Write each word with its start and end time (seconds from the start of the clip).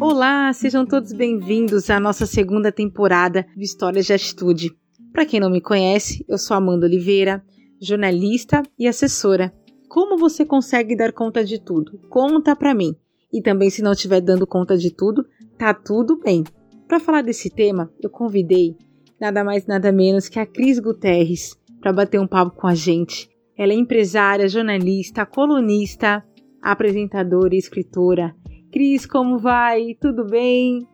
Olá, 0.00 0.50
sejam 0.54 0.86
todos 0.86 1.12
bem-vindos 1.12 1.90
à 1.90 2.00
nossa 2.00 2.24
segunda 2.24 2.72
temporada 2.72 3.46
de 3.54 3.64
Histórias 3.64 4.06
de 4.06 4.14
Atitude. 4.14 4.74
Para 5.12 5.26
quem 5.26 5.38
não 5.38 5.50
me 5.50 5.60
conhece, 5.60 6.24
eu 6.26 6.38
sou 6.38 6.56
Amanda 6.56 6.86
Oliveira, 6.86 7.44
jornalista 7.80 8.62
e 8.78 8.88
assessora. 8.88 9.52
Como 9.88 10.16
você 10.16 10.44
consegue 10.44 10.96
dar 10.96 11.12
conta 11.12 11.44
de 11.44 11.60
tudo? 11.60 11.98
Conta 12.08 12.56
para 12.56 12.74
mim. 12.74 12.96
E 13.30 13.42
também 13.42 13.68
se 13.68 13.82
não 13.82 13.92
estiver 13.92 14.22
dando 14.22 14.46
conta 14.46 14.76
de 14.76 14.90
tudo, 14.90 15.22
tá 15.58 15.74
tudo 15.74 16.18
bem. 16.18 16.44
Para 16.88 16.98
falar 16.98 17.22
desse 17.22 17.50
tema, 17.50 17.92
eu 18.02 18.08
convidei 18.08 18.76
nada 19.20 19.44
mais 19.44 19.66
nada 19.66 19.92
menos 19.92 20.28
que 20.28 20.38
a 20.38 20.46
Cris 20.46 20.78
Guterres 20.78 21.56
para 21.78 21.92
bater 21.92 22.18
um 22.18 22.26
papo 22.26 22.56
com 22.56 22.66
a 22.66 22.74
gente. 22.74 23.28
Ela 23.60 23.74
é 23.74 23.76
empresária, 23.76 24.48
jornalista, 24.48 25.26
colunista, 25.26 26.24
apresentadora 26.62 27.54
e 27.54 27.58
escritora. 27.58 28.34
Cris, 28.72 29.04
como 29.04 29.38
vai? 29.38 29.94
Tudo 30.00 30.24
bem? 30.24 30.88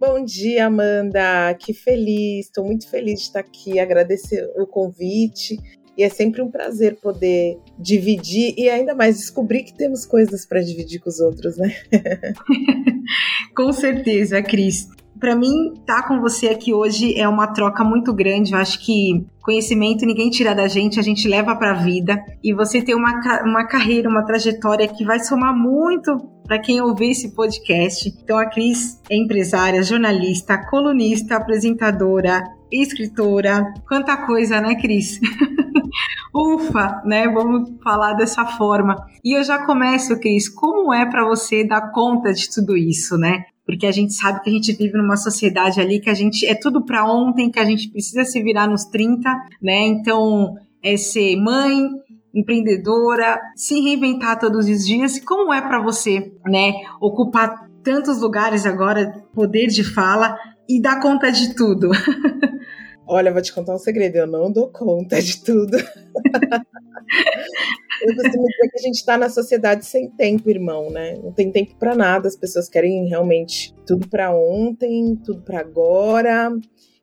Bom 0.00 0.24
dia, 0.24 0.68
Amanda. 0.68 1.54
Que 1.60 1.74
feliz, 1.74 2.46
estou 2.46 2.64
muito 2.64 2.88
feliz 2.88 3.20
de 3.20 3.26
estar 3.26 3.40
aqui, 3.40 3.78
agradecer 3.78 4.42
o 4.56 4.66
convite. 4.66 5.58
E 5.98 6.02
é 6.02 6.08
sempre 6.08 6.40
um 6.40 6.50
prazer 6.50 6.96
poder 6.96 7.58
dividir 7.78 8.54
e 8.56 8.70
ainda 8.70 8.94
mais 8.94 9.18
descobrir 9.18 9.64
que 9.64 9.76
temos 9.76 10.06
coisas 10.06 10.46
para 10.46 10.62
dividir 10.62 11.00
com 11.00 11.10
os 11.10 11.20
outros, 11.20 11.58
né? 11.58 11.74
com 13.54 13.70
certeza, 13.70 14.40
Cris 14.40 14.88
para 15.18 15.34
mim, 15.34 15.72
estar 15.74 16.02
tá 16.02 16.08
com 16.08 16.20
você 16.20 16.48
aqui 16.48 16.72
hoje 16.72 17.18
é 17.18 17.28
uma 17.28 17.48
troca 17.48 17.84
muito 17.84 18.12
grande. 18.12 18.52
Eu 18.52 18.58
acho 18.58 18.84
que 18.84 19.26
conhecimento 19.42 20.06
ninguém 20.06 20.30
tira 20.30 20.54
da 20.54 20.68
gente, 20.68 20.98
a 21.00 21.02
gente 21.02 21.26
leva 21.26 21.56
para 21.56 21.72
a 21.72 21.82
vida. 21.82 22.22
E 22.42 22.54
você 22.54 22.82
tem 22.82 22.94
uma, 22.94 23.12
uma 23.44 23.66
carreira, 23.66 24.08
uma 24.08 24.24
trajetória 24.24 24.86
que 24.88 25.04
vai 25.04 25.20
somar 25.20 25.54
muito 25.56 26.16
para 26.46 26.58
quem 26.58 26.80
ouvir 26.80 27.10
esse 27.10 27.34
podcast. 27.34 28.08
Então, 28.08 28.38
a 28.38 28.46
Cris 28.46 29.00
é 29.10 29.16
empresária, 29.16 29.82
jornalista, 29.82 30.58
colunista, 30.68 31.36
apresentadora, 31.36 32.42
escritora. 32.72 33.72
Quanta 33.86 34.16
coisa, 34.26 34.60
né, 34.60 34.74
Cris? 34.74 35.20
Ufa, 36.34 37.02
né? 37.04 37.28
Vamos 37.28 37.70
falar 37.82 38.14
dessa 38.14 38.46
forma. 38.46 38.96
E 39.24 39.36
eu 39.36 39.42
já 39.42 39.64
começo, 39.64 40.18
Cris, 40.20 40.48
como 40.48 40.92
é 40.92 41.04
para 41.04 41.24
você 41.26 41.66
dar 41.66 41.90
conta 41.90 42.32
de 42.32 42.48
tudo 42.50 42.76
isso, 42.76 43.16
né? 43.16 43.44
Porque 43.68 43.86
a 43.86 43.92
gente 43.92 44.14
sabe 44.14 44.40
que 44.40 44.48
a 44.48 44.52
gente 44.54 44.72
vive 44.72 44.96
numa 44.96 45.18
sociedade 45.18 45.78
ali 45.78 46.00
que 46.00 46.08
a 46.08 46.14
gente 46.14 46.46
é 46.46 46.54
tudo 46.54 46.86
para 46.86 47.04
ontem, 47.04 47.50
que 47.50 47.60
a 47.60 47.66
gente 47.66 47.90
precisa 47.90 48.24
se 48.24 48.42
virar 48.42 48.66
nos 48.66 48.86
30, 48.86 49.30
né? 49.60 49.86
Então, 49.88 50.56
é 50.82 50.96
ser 50.96 51.36
mãe, 51.36 51.86
empreendedora, 52.34 53.38
se 53.54 53.78
reinventar 53.78 54.38
todos 54.38 54.66
os 54.66 54.86
dias. 54.86 55.20
Como 55.20 55.52
é 55.52 55.60
para 55.60 55.82
você, 55.82 56.32
né, 56.46 56.72
ocupar 56.98 57.68
tantos 57.84 58.22
lugares 58.22 58.64
agora, 58.64 59.22
poder 59.34 59.66
de 59.66 59.84
fala 59.84 60.34
e 60.66 60.80
dar 60.80 60.98
conta 60.98 61.30
de 61.30 61.54
tudo? 61.54 61.90
Olha, 63.06 63.30
vou 63.30 63.42
te 63.42 63.52
contar 63.52 63.74
um 63.74 63.78
segredo, 63.78 64.16
eu 64.16 64.26
não 64.26 64.50
dou 64.50 64.68
conta 64.68 65.20
de 65.20 65.44
tudo. 65.44 65.76
Eu 68.02 68.14
costumo 68.14 68.46
dizer 68.46 68.68
que 68.70 68.78
a 68.78 68.82
gente 68.82 68.96
está 68.96 69.18
na 69.18 69.28
sociedade 69.28 69.84
sem 69.86 70.08
tempo, 70.10 70.48
irmão, 70.48 70.90
né? 70.90 71.18
Não 71.22 71.32
tem 71.32 71.50
tempo 71.50 71.74
para 71.76 71.94
nada, 71.94 72.28
as 72.28 72.36
pessoas 72.36 72.68
querem 72.68 73.08
realmente 73.08 73.74
tudo 73.86 74.08
para 74.08 74.34
ontem, 74.34 75.16
tudo 75.24 75.42
para 75.42 75.60
agora 75.60 76.50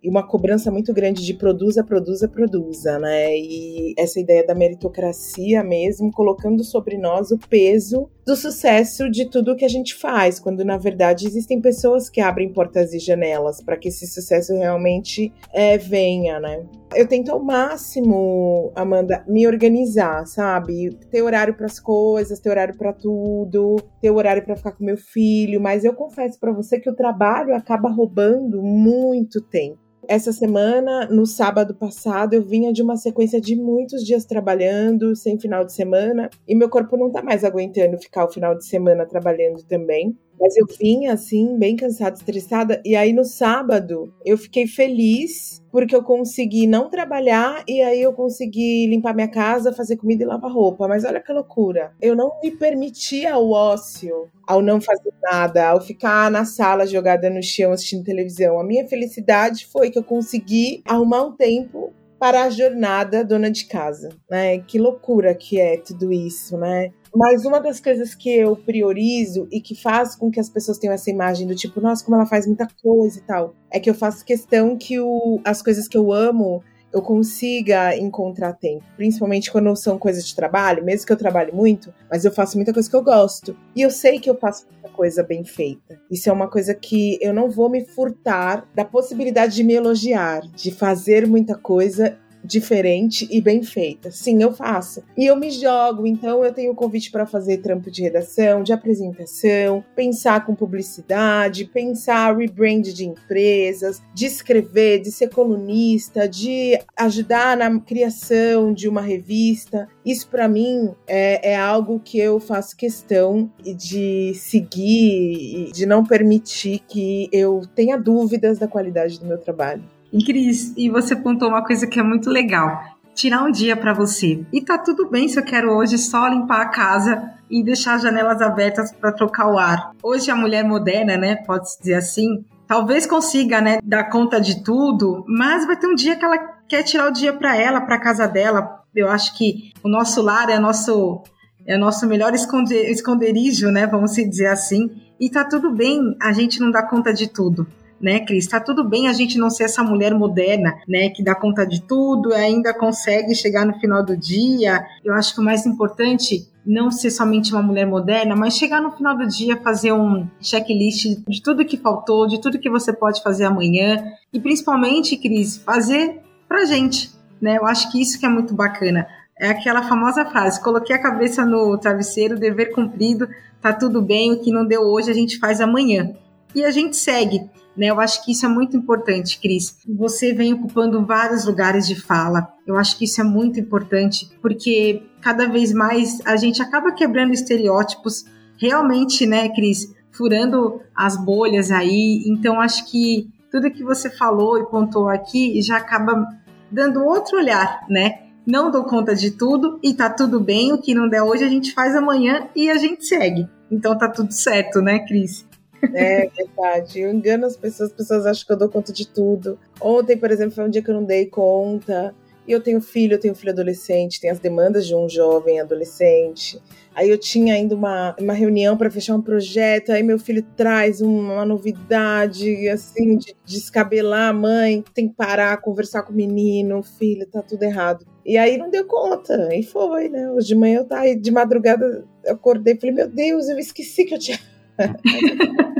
e 0.05 0.09
uma 0.09 0.21
cobrança 0.21 0.69
muito 0.69 0.93
grande 0.93 1.25
de 1.25 1.33
produza, 1.33 1.83
produza, 1.83 2.27
produza, 2.27 2.99
né? 2.99 3.35
E 3.35 3.95
essa 3.97 4.19
ideia 4.19 4.45
da 4.45 4.53
meritocracia 4.53 5.63
mesmo, 5.63 6.11
colocando 6.11 6.63
sobre 6.63 6.95
nós 6.95 7.31
o 7.31 7.39
peso 7.39 8.07
do 8.25 8.35
sucesso 8.35 9.09
de 9.09 9.29
tudo 9.29 9.55
que 9.55 9.63
a 9.63 9.69
gente 9.69 9.93
faz, 9.93 10.39
quando 10.39 10.65
na 10.65 10.77
verdade 10.77 11.27
existem 11.27 11.61
pessoas 11.61 12.09
que 12.09 12.19
abrem 12.19 12.51
portas 12.51 12.91
e 12.91 12.97
janelas 12.97 13.61
para 13.61 13.77
que 13.77 13.89
esse 13.89 14.07
sucesso 14.07 14.53
realmente 14.53 15.31
é, 15.53 15.77
venha, 15.77 16.39
né? 16.39 16.65
Eu 16.95 17.07
tento 17.07 17.31
ao 17.31 17.43
máximo, 17.43 18.71
Amanda, 18.75 19.23
me 19.27 19.45
organizar, 19.45 20.25
sabe? 20.25 20.89
Ter 21.11 21.21
horário 21.21 21.53
para 21.53 21.67
as 21.67 21.79
coisas, 21.79 22.39
ter 22.39 22.49
horário 22.49 22.75
para 22.75 22.93
tudo, 22.93 23.75
ter 24.01 24.09
horário 24.09 24.43
para 24.43 24.55
ficar 24.55 24.71
com 24.71 24.83
meu 24.83 24.97
filho, 24.97 25.61
mas 25.61 25.83
eu 25.83 25.93
confesso 25.93 26.39
para 26.39 26.51
você 26.51 26.79
que 26.79 26.89
o 26.89 26.95
trabalho 26.95 27.53
acaba 27.53 27.89
roubando 27.89 28.61
muito 28.63 29.39
tempo. 29.41 29.85
Essa 30.07 30.31
semana, 30.31 31.07
no 31.07 31.25
sábado 31.25 31.73
passado, 31.73 32.33
eu 32.33 32.43
vinha 32.43 32.71
de 32.71 32.81
uma 32.81 32.95
sequência 32.95 33.39
de 33.41 33.55
muitos 33.55 34.03
dias 34.03 34.25
trabalhando, 34.25 35.15
sem 35.15 35.39
final 35.39 35.65
de 35.65 35.73
semana, 35.73 36.29
e 36.47 36.55
meu 36.55 36.69
corpo 36.69 36.97
não 36.97 37.11
tá 37.11 37.23
mais 37.23 37.43
aguentando 37.43 37.97
ficar 37.97 38.25
o 38.25 38.31
final 38.31 38.55
de 38.55 38.65
semana 38.65 39.05
trabalhando 39.05 39.63
também. 39.63 40.17
Mas 40.39 40.55
eu 40.57 40.65
vinha 40.79 41.13
assim, 41.13 41.57
bem 41.57 41.75
cansada, 41.75 42.15
estressada. 42.15 42.81
E 42.85 42.95
aí 42.95 43.13
no 43.13 43.23
sábado 43.23 44.13
eu 44.25 44.37
fiquei 44.37 44.67
feliz 44.67 45.63
porque 45.71 45.95
eu 45.95 46.03
consegui 46.03 46.67
não 46.67 46.89
trabalhar 46.89 47.63
e 47.67 47.81
aí 47.81 48.01
eu 48.01 48.13
consegui 48.13 48.87
limpar 48.87 49.13
minha 49.13 49.27
casa, 49.27 49.73
fazer 49.73 49.97
comida 49.97 50.23
e 50.23 50.25
lavar 50.25 50.51
roupa. 50.51 50.87
Mas 50.87 51.03
olha 51.03 51.21
que 51.21 51.33
loucura. 51.33 51.93
Eu 52.01 52.15
não 52.15 52.31
me 52.41 52.51
permitia 52.51 53.37
o 53.37 53.51
ócio 53.51 54.29
ao 54.47 54.61
não 54.61 54.79
fazer 54.79 55.13
nada, 55.21 55.69
ao 55.69 55.81
ficar 55.81 56.29
na 56.29 56.45
sala 56.45 56.85
jogada 56.85 57.29
no 57.29 57.41
chão 57.41 57.71
assistindo 57.71 58.03
televisão. 58.03 58.59
A 58.59 58.63
minha 58.63 58.87
felicidade 58.87 59.65
foi 59.65 59.89
que 59.89 59.97
eu 59.97 60.03
consegui 60.03 60.81
arrumar 60.85 61.23
um 61.23 61.31
tempo 61.31 61.93
para 62.19 62.43
a 62.43 62.49
jornada 62.49 63.23
dona 63.23 63.51
de 63.51 63.65
casa, 63.65 64.09
né? 64.29 64.59
Que 64.59 64.79
loucura 64.79 65.35
que 65.35 65.59
é 65.59 65.77
tudo 65.77 66.11
isso, 66.11 66.57
né? 66.57 66.91
Mas 67.15 67.45
uma 67.45 67.61
das 67.61 67.79
coisas 67.79 68.13
que 68.13 68.29
eu 68.29 68.57
priorizo 68.57 69.47
e 69.49 69.61
que 69.61 69.73
faz 69.73 70.15
com 70.15 70.29
que 70.29 70.39
as 70.39 70.49
pessoas 70.49 70.77
tenham 70.77 70.93
essa 70.93 71.09
imagem 71.09 71.47
do 71.47 71.55
tipo, 71.55 71.79
nossa, 71.79 72.03
como 72.03 72.17
ela 72.17 72.25
faz 72.25 72.45
muita 72.45 72.67
coisa 72.83 73.17
e 73.17 73.21
tal, 73.21 73.55
é 73.71 73.79
que 73.79 73.89
eu 73.89 73.93
faço 73.93 74.25
questão 74.25 74.77
que 74.77 74.99
o, 74.99 75.39
as 75.45 75.61
coisas 75.61 75.87
que 75.87 75.97
eu 75.97 76.11
amo 76.11 76.61
eu 76.95 77.01
consiga 77.01 77.95
encontrar 77.97 78.53
tempo, 78.53 78.85
principalmente 78.95 79.51
quando 79.51 79.75
são 79.75 79.99
coisas 79.99 80.25
de 80.25 80.33
trabalho, 80.33 80.83
mesmo 80.83 81.05
que 81.05 81.11
eu 81.11 81.17
trabalhe 81.17 81.51
muito, 81.51 81.93
mas 82.09 82.23
eu 82.23 82.31
faço 82.31 82.55
muita 82.57 82.71
coisa 82.71 82.89
que 82.89 82.95
eu 82.95 83.03
gosto. 83.03 83.57
E 83.75 83.81
eu 83.81 83.91
sei 83.91 84.17
que 84.17 84.29
eu 84.29 84.37
faço 84.37 84.65
muita 84.71 84.89
coisa 84.95 85.21
bem 85.21 85.43
feita. 85.43 85.99
Isso 86.09 86.29
é 86.29 86.31
uma 86.31 86.47
coisa 86.47 86.73
que 86.73 87.19
eu 87.21 87.33
não 87.33 87.49
vou 87.49 87.69
me 87.69 87.83
furtar 87.83 88.65
da 88.73 88.85
possibilidade 88.85 89.55
de 89.55 89.63
me 89.65 89.73
elogiar, 89.73 90.39
de 90.55 90.71
fazer 90.71 91.27
muita 91.27 91.55
coisa 91.55 92.17
diferente 92.45 93.27
e 93.31 93.41
bem 93.41 93.63
feita. 93.63 94.11
Sim, 94.11 94.41
eu 94.41 94.53
faço. 94.53 95.03
E 95.17 95.25
eu 95.25 95.35
me 95.35 95.49
jogo, 95.51 96.05
então 96.05 96.43
eu 96.43 96.53
tenho 96.53 96.75
convite 96.75 97.11
para 97.11 97.25
fazer 97.25 97.57
trampo 97.57 97.89
de 97.89 98.01
redação, 98.01 98.63
de 98.63 98.71
apresentação, 98.71 99.83
pensar 99.95 100.45
com 100.45 100.53
publicidade, 100.53 101.65
pensar 101.65 102.37
rebrand 102.37 102.81
de 102.81 103.05
empresas, 103.05 104.01
de 104.13 104.25
escrever, 104.25 105.01
de 105.01 105.11
ser 105.11 105.29
colunista, 105.29 106.27
de 106.27 106.77
ajudar 106.97 107.57
na 107.57 107.79
criação 107.79 108.73
de 108.73 108.87
uma 108.87 109.01
revista. 109.01 109.87
Isso 110.05 110.27
para 110.29 110.47
mim 110.47 110.93
é, 111.07 111.51
é 111.51 111.55
algo 111.55 111.99
que 111.99 112.19
eu 112.19 112.39
faço 112.39 112.75
questão 112.75 113.49
de 113.63 114.33
seguir 114.35 115.69
e 115.69 115.71
de 115.71 115.85
não 115.85 116.03
permitir 116.03 116.79
que 116.87 117.29
eu 117.31 117.61
tenha 117.73 117.97
dúvidas 117.97 118.59
da 118.59 118.67
qualidade 118.67 119.19
do 119.19 119.25
meu 119.25 119.37
trabalho. 119.37 119.94
E 120.15 120.23
Cris, 120.23 120.73
e 120.77 120.89
você 120.89 121.13
pontou 121.13 121.49
uma 121.49 121.61
coisa 121.61 121.85
que 121.85 121.99
é 121.99 122.03
muito 122.03 122.29
legal. 122.29 122.81
Tirar 123.13 123.43
um 123.43 123.51
dia 123.51 123.75
para 123.75 123.91
você. 123.91 124.45
E 124.53 124.61
tá 124.61 124.77
tudo 124.77 125.09
bem 125.09 125.27
se 125.27 125.37
eu 125.37 125.43
quero 125.43 125.73
hoje 125.73 125.97
só 125.97 126.25
limpar 126.29 126.61
a 126.61 126.69
casa 126.69 127.33
e 127.51 127.61
deixar 127.61 127.95
as 127.95 128.01
janelas 128.01 128.41
abertas 128.41 128.93
para 128.93 129.11
trocar 129.11 129.51
o 129.51 129.57
ar. 129.59 129.91
Hoje 130.01 130.31
a 130.31 130.35
mulher 130.35 130.63
moderna, 130.63 131.17
né, 131.17 131.35
pode-se 131.35 131.77
dizer 131.79 131.95
assim, 131.95 132.45
talvez 132.65 133.05
consiga, 133.05 133.59
né, 133.59 133.79
dar 133.83 134.05
conta 134.05 134.39
de 134.39 134.63
tudo, 134.63 135.25
mas 135.27 135.67
vai 135.67 135.75
ter 135.75 135.87
um 135.87 135.95
dia 135.95 136.15
que 136.15 136.23
ela 136.23 136.37
quer 136.65 136.83
tirar 136.83 137.09
o 137.09 137.13
dia 137.13 137.33
para 137.33 137.57
ela, 137.57 137.81
para 137.81 137.99
casa 137.99 138.25
dela. 138.25 138.85
Eu 138.95 139.09
acho 139.09 139.37
que 139.37 139.73
o 139.83 139.89
nosso 139.89 140.21
lar 140.21 140.49
é 140.49 140.57
nosso 140.57 141.23
é 141.67 141.75
o 141.75 141.79
nosso 141.79 142.07
melhor 142.07 142.33
esconderijo, 142.33 143.69
né, 143.69 143.85
vamos 143.85 144.13
dizer 144.13 144.47
assim. 144.47 144.89
E 145.19 145.29
tá 145.29 145.43
tudo 145.43 145.73
bem 145.73 146.15
a 146.21 146.31
gente 146.31 146.61
não 146.61 146.71
dar 146.71 146.83
conta 146.83 147.13
de 147.13 147.27
tudo 147.27 147.67
né, 147.99 148.19
Cris? 148.19 148.47
Tá 148.47 148.59
tudo 148.59 148.83
bem 148.83 149.07
a 149.07 149.13
gente 149.13 149.37
não 149.37 149.49
ser 149.49 149.63
essa 149.65 149.83
mulher 149.83 150.13
moderna, 150.13 150.75
né, 150.87 151.09
que 151.09 151.23
dá 151.23 151.33
conta 151.33 151.65
de 151.65 151.81
tudo, 151.81 152.33
ainda 152.33 152.73
consegue 152.73 153.33
chegar 153.35 153.65
no 153.65 153.79
final 153.79 154.03
do 154.03 154.15
dia. 154.15 154.85
Eu 155.03 155.13
acho 155.13 155.33
que 155.33 155.41
o 155.41 155.43
mais 155.43 155.65
importante 155.65 156.47
não 156.65 156.89
ser 156.89 157.11
somente 157.11 157.53
uma 157.53 157.61
mulher 157.61 157.85
moderna, 157.85 158.35
mas 158.35 158.55
chegar 158.57 158.81
no 158.81 158.91
final 158.91 159.15
do 159.15 159.27
dia, 159.27 159.57
fazer 159.57 159.93
um 159.93 160.27
checklist 160.41 161.19
de 161.27 161.41
tudo 161.41 161.65
que 161.65 161.77
faltou, 161.77 162.27
de 162.27 162.41
tudo 162.41 162.59
que 162.59 162.69
você 162.69 162.91
pode 162.91 163.21
fazer 163.21 163.45
amanhã 163.45 164.03
e 164.33 164.39
principalmente, 164.39 165.15
Cris, 165.15 165.57
fazer 165.57 166.21
pra 166.47 166.65
gente, 166.65 167.11
né? 167.39 167.57
Eu 167.57 167.65
acho 167.65 167.91
que 167.91 168.01
isso 168.01 168.19
que 168.19 168.25
é 168.25 168.29
muito 168.29 168.53
bacana. 168.53 169.07
É 169.39 169.49
aquela 169.49 169.83
famosa 169.83 170.25
frase: 170.25 170.61
coloquei 170.61 170.95
a 170.95 171.01
cabeça 171.01 171.45
no 171.45 171.77
travesseiro, 171.77 172.39
dever 172.39 172.71
cumprido, 172.73 173.27
tá 173.61 173.73
tudo 173.73 174.01
bem, 174.01 174.31
o 174.31 174.39
que 174.39 174.51
não 174.51 174.65
deu 174.65 174.81
hoje 174.81 175.11
a 175.11 175.13
gente 175.13 175.37
faz 175.37 175.61
amanhã. 175.61 176.15
E 176.53 176.63
a 176.63 176.71
gente 176.71 176.95
segue. 176.95 177.49
Né? 177.75 177.87
Eu 177.87 177.99
acho 177.99 178.23
que 178.23 178.31
isso 178.31 178.45
é 178.45 178.49
muito 178.49 178.77
importante, 178.77 179.39
Cris. 179.39 179.77
Você 179.87 180.33
vem 180.33 180.53
ocupando 180.53 181.05
vários 181.05 181.45
lugares 181.45 181.87
de 181.87 181.95
fala. 181.95 182.47
Eu 182.65 182.77
acho 182.77 182.97
que 182.97 183.05
isso 183.05 183.19
é 183.19 183.23
muito 183.23 183.59
importante, 183.59 184.29
porque 184.41 185.03
cada 185.21 185.47
vez 185.47 185.73
mais 185.73 186.21
a 186.25 186.35
gente 186.35 186.61
acaba 186.61 186.91
quebrando 186.91 187.33
estereótipos, 187.33 188.25
realmente, 188.57 189.25
né, 189.25 189.49
Cris? 189.49 189.93
Furando 190.11 190.81
as 190.95 191.17
bolhas 191.17 191.71
aí. 191.71 192.23
Então, 192.27 192.61
acho 192.61 192.89
que 192.89 193.27
tudo 193.51 193.71
que 193.71 193.83
você 193.83 194.09
falou 194.09 194.57
e 194.57 194.65
pontuou 194.65 195.09
aqui 195.09 195.61
já 195.61 195.77
acaba 195.77 196.27
dando 196.71 197.03
outro 197.03 197.37
olhar, 197.37 197.85
né? 197.89 198.19
Não 198.45 198.69
dou 198.69 198.83
conta 198.83 199.15
de 199.15 199.31
tudo 199.31 199.79
e 199.81 199.93
tá 199.93 200.09
tudo 200.09 200.39
bem. 200.39 200.71
O 200.71 200.77
que 200.77 200.93
não 200.93 201.09
der 201.09 201.23
hoje 201.23 201.43
a 201.43 201.49
gente 201.49 201.73
faz 201.73 201.95
amanhã 201.95 202.47
e 202.55 202.69
a 202.69 202.77
gente 202.77 203.05
segue. 203.05 203.47
Então 203.71 203.97
tá 203.97 204.07
tudo 204.07 204.31
certo, 204.31 204.81
né, 204.81 204.99
Cris? 204.99 205.44
É 205.93 206.29
verdade. 206.29 207.01
Eu 207.01 207.11
engano 207.11 207.45
as 207.45 207.57
pessoas, 207.57 207.89
as 207.91 207.95
pessoas 207.95 208.25
acham 208.25 208.45
que 208.45 208.53
eu 208.53 208.57
dou 208.57 208.69
conta 208.69 208.91
de 208.91 209.07
tudo. 209.07 209.59
Ontem, 209.79 210.17
por 210.17 210.31
exemplo, 210.31 210.55
foi 210.55 210.63
um 210.63 210.69
dia 210.69 210.81
que 210.81 210.89
eu 210.89 210.95
não 210.95 211.03
dei 211.03 211.25
conta. 211.25 212.13
E 212.47 212.51
eu 212.51 212.61
tenho 212.61 212.79
filho, 212.79 213.15
eu 213.15 213.19
tenho 213.19 213.33
filho 213.33 213.51
adolescente, 213.51 214.21
tem 214.21 214.29
as 214.29 214.37
demandas 214.37 214.85
de 214.85 214.95
um 214.95 215.09
jovem 215.09 215.59
adolescente. 215.59 216.61
Aí 216.93 217.09
eu 217.09 217.17
tinha 217.17 217.55
ainda 217.55 217.75
uma, 217.75 218.15
uma 218.19 218.33
reunião 218.33 218.77
para 218.77 218.91
fechar 218.91 219.15
um 219.15 219.21
projeto, 219.21 219.91
aí 219.91 220.03
meu 220.03 220.19
filho 220.19 220.45
traz 220.55 221.01
uma 221.01 221.43
novidade, 221.43 222.69
assim, 222.69 223.17
de 223.17 223.35
descabelar 223.43 224.29
a 224.29 224.33
mãe, 224.33 224.83
tem 224.93 225.09
que 225.09 225.15
parar, 225.15 225.57
conversar 225.57 226.03
com 226.03 226.13
o 226.13 226.15
menino, 226.15 226.83
filho, 226.83 227.25
tá 227.25 227.41
tudo 227.41 227.63
errado. 227.63 228.05
E 228.23 228.37
aí 228.37 228.57
não 228.57 228.69
deu 228.69 228.85
conta, 228.85 229.49
e 229.53 229.63
foi, 229.63 230.07
né? 230.07 230.31
Hoje 230.31 230.49
de 230.49 230.55
manhã 230.55 230.79
eu 230.79 230.85
tava 230.85 231.01
aí 231.01 231.15
de 231.15 231.31
madrugada, 231.31 232.05
eu 232.23 232.33
acordei 232.33 232.75
falei, 232.75 232.93
meu 232.93 233.09
Deus, 233.09 233.49
eu 233.49 233.57
esqueci 233.57 234.05
que 234.05 234.13
eu 234.13 234.19
tinha. 234.19 234.39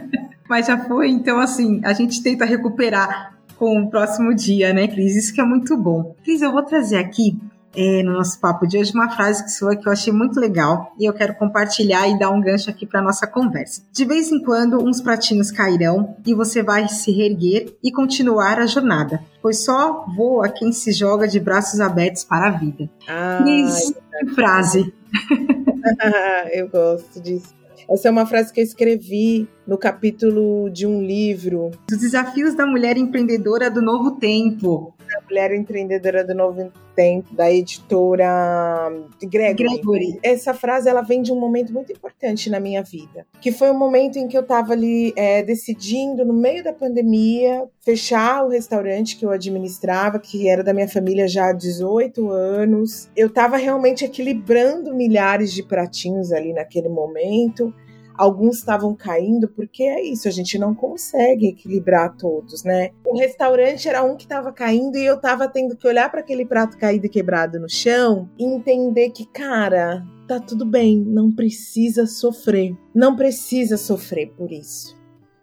Mas 0.47 0.67
já 0.67 0.77
foi, 0.77 1.09
então 1.09 1.39
assim, 1.39 1.81
a 1.83 1.93
gente 1.93 2.21
tenta 2.21 2.45
recuperar 2.45 3.35
com 3.57 3.81
o 3.81 3.89
próximo 3.89 4.33
dia, 4.33 4.73
né, 4.73 4.87
Cris? 4.87 5.15
Isso 5.15 5.33
que 5.33 5.41
é 5.41 5.45
muito 5.45 5.77
bom. 5.77 6.15
Cris, 6.23 6.41
eu 6.41 6.51
vou 6.51 6.63
trazer 6.63 6.97
aqui 6.97 7.37
é, 7.75 8.01
no 8.03 8.13
nosso 8.13 8.39
papo 8.39 8.65
de 8.65 8.77
hoje 8.77 8.93
uma 8.93 9.09
frase 9.09 9.43
que 9.43 9.51
sua 9.51 9.75
que 9.75 9.87
eu 9.87 9.91
achei 9.91 10.13
muito 10.13 10.39
legal 10.39 10.93
e 10.97 11.05
eu 11.05 11.13
quero 11.13 11.35
compartilhar 11.35 12.07
e 12.07 12.17
dar 12.17 12.29
um 12.31 12.39
gancho 12.39 12.69
aqui 12.69 12.85
para 12.85 13.01
nossa 13.01 13.27
conversa. 13.27 13.83
De 13.91 14.05
vez 14.05 14.31
em 14.31 14.41
quando, 14.41 14.81
uns 14.81 15.01
pratinhos 15.01 15.51
cairão 15.51 16.15
e 16.25 16.33
você 16.33 16.63
vai 16.63 16.87
se 16.87 17.11
reerguer 17.11 17.75
e 17.83 17.91
continuar 17.91 18.59
a 18.59 18.65
jornada, 18.65 19.21
pois 19.41 19.63
só 19.63 20.05
voa 20.15 20.49
quem 20.49 20.71
se 20.71 20.91
joga 20.91 21.27
de 21.27 21.39
braços 21.39 21.81
abertos 21.81 22.23
para 22.23 22.47
a 22.47 22.51
vida. 22.51 22.89
Ah, 23.07 23.39
Cris, 23.41 23.93
que 24.19 24.27
frase! 24.33 24.93
eu 26.53 26.69
gosto 26.69 27.21
disso. 27.21 27.53
Essa 27.89 28.07
é 28.07 28.11
uma 28.11 28.25
frase 28.25 28.51
que 28.51 28.59
eu 28.59 28.63
escrevi 28.63 29.47
no 29.65 29.77
capítulo 29.77 30.69
de 30.69 30.87
um 30.87 31.01
livro. 31.01 31.71
Os 31.91 31.97
desafios 31.97 32.55
da 32.55 32.65
mulher 32.65 32.97
empreendedora 32.97 33.69
do 33.69 33.81
novo 33.81 34.11
tempo. 34.11 34.93
A 35.15 35.23
mulher 35.23 35.53
empreendedora 35.53 36.23
do 36.23 36.33
novo 36.33 36.71
tempo, 36.95 37.33
da 37.35 37.51
editora 37.51 38.91
Gregory. 39.21 39.69
Gregory. 39.69 40.19
Essa 40.23 40.53
frase 40.53 40.89
ela 40.89 41.01
vem 41.01 41.21
de 41.21 41.31
um 41.31 41.39
momento 41.39 41.73
muito 41.73 41.91
importante 41.91 42.49
na 42.49 42.59
minha 42.59 42.81
vida, 42.81 43.25
que 43.41 43.51
foi 43.51 43.69
o 43.69 43.73
um 43.73 43.77
momento 43.77 44.17
em 44.17 44.27
que 44.27 44.37
eu 44.37 44.41
estava 44.41 44.73
ali 44.73 45.13
é, 45.15 45.43
decidindo, 45.43 46.25
no 46.25 46.33
meio 46.33 46.63
da 46.63 46.73
pandemia, 46.73 47.65
fechar 47.81 48.45
o 48.45 48.49
restaurante 48.49 49.17
que 49.17 49.25
eu 49.25 49.31
administrava, 49.31 50.19
que 50.19 50.47
era 50.47 50.63
da 50.63 50.73
minha 50.73 50.87
família 50.87 51.27
já 51.27 51.49
há 51.49 51.53
18 51.53 52.29
anos. 52.29 53.09
Eu 53.15 53.27
estava 53.27 53.57
realmente 53.57 54.05
equilibrando 54.05 54.93
milhares 54.93 55.53
de 55.53 55.63
pratinhos 55.63 56.31
ali 56.31 56.53
naquele 56.53 56.89
momento 56.89 57.73
alguns 58.17 58.57
estavam 58.57 58.95
caindo, 58.95 59.47
porque 59.47 59.83
é 59.83 60.01
isso, 60.01 60.27
a 60.27 60.31
gente 60.31 60.57
não 60.57 60.73
consegue 60.73 61.47
equilibrar 61.47 62.15
todos, 62.15 62.63
né? 62.63 62.91
O 63.05 63.17
restaurante 63.17 63.87
era 63.87 64.03
um 64.03 64.15
que 64.15 64.23
estava 64.23 64.51
caindo 64.51 64.97
e 64.97 65.05
eu 65.05 65.15
estava 65.15 65.47
tendo 65.47 65.75
que 65.75 65.87
olhar 65.87 66.09
para 66.09 66.21
aquele 66.21 66.45
prato 66.45 66.77
caído 66.77 67.05
e 67.05 67.09
quebrado 67.09 67.59
no 67.59 67.69
chão 67.69 68.29
e 68.37 68.43
entender 68.43 69.09
que, 69.09 69.25
cara, 69.25 70.05
tá 70.27 70.39
tudo 70.39 70.65
bem, 70.65 70.99
não 70.99 71.31
precisa 71.31 72.05
sofrer. 72.05 72.75
Não 72.93 73.15
precisa 73.15 73.77
sofrer 73.77 74.31
por 74.35 74.51
isso. 74.51 74.95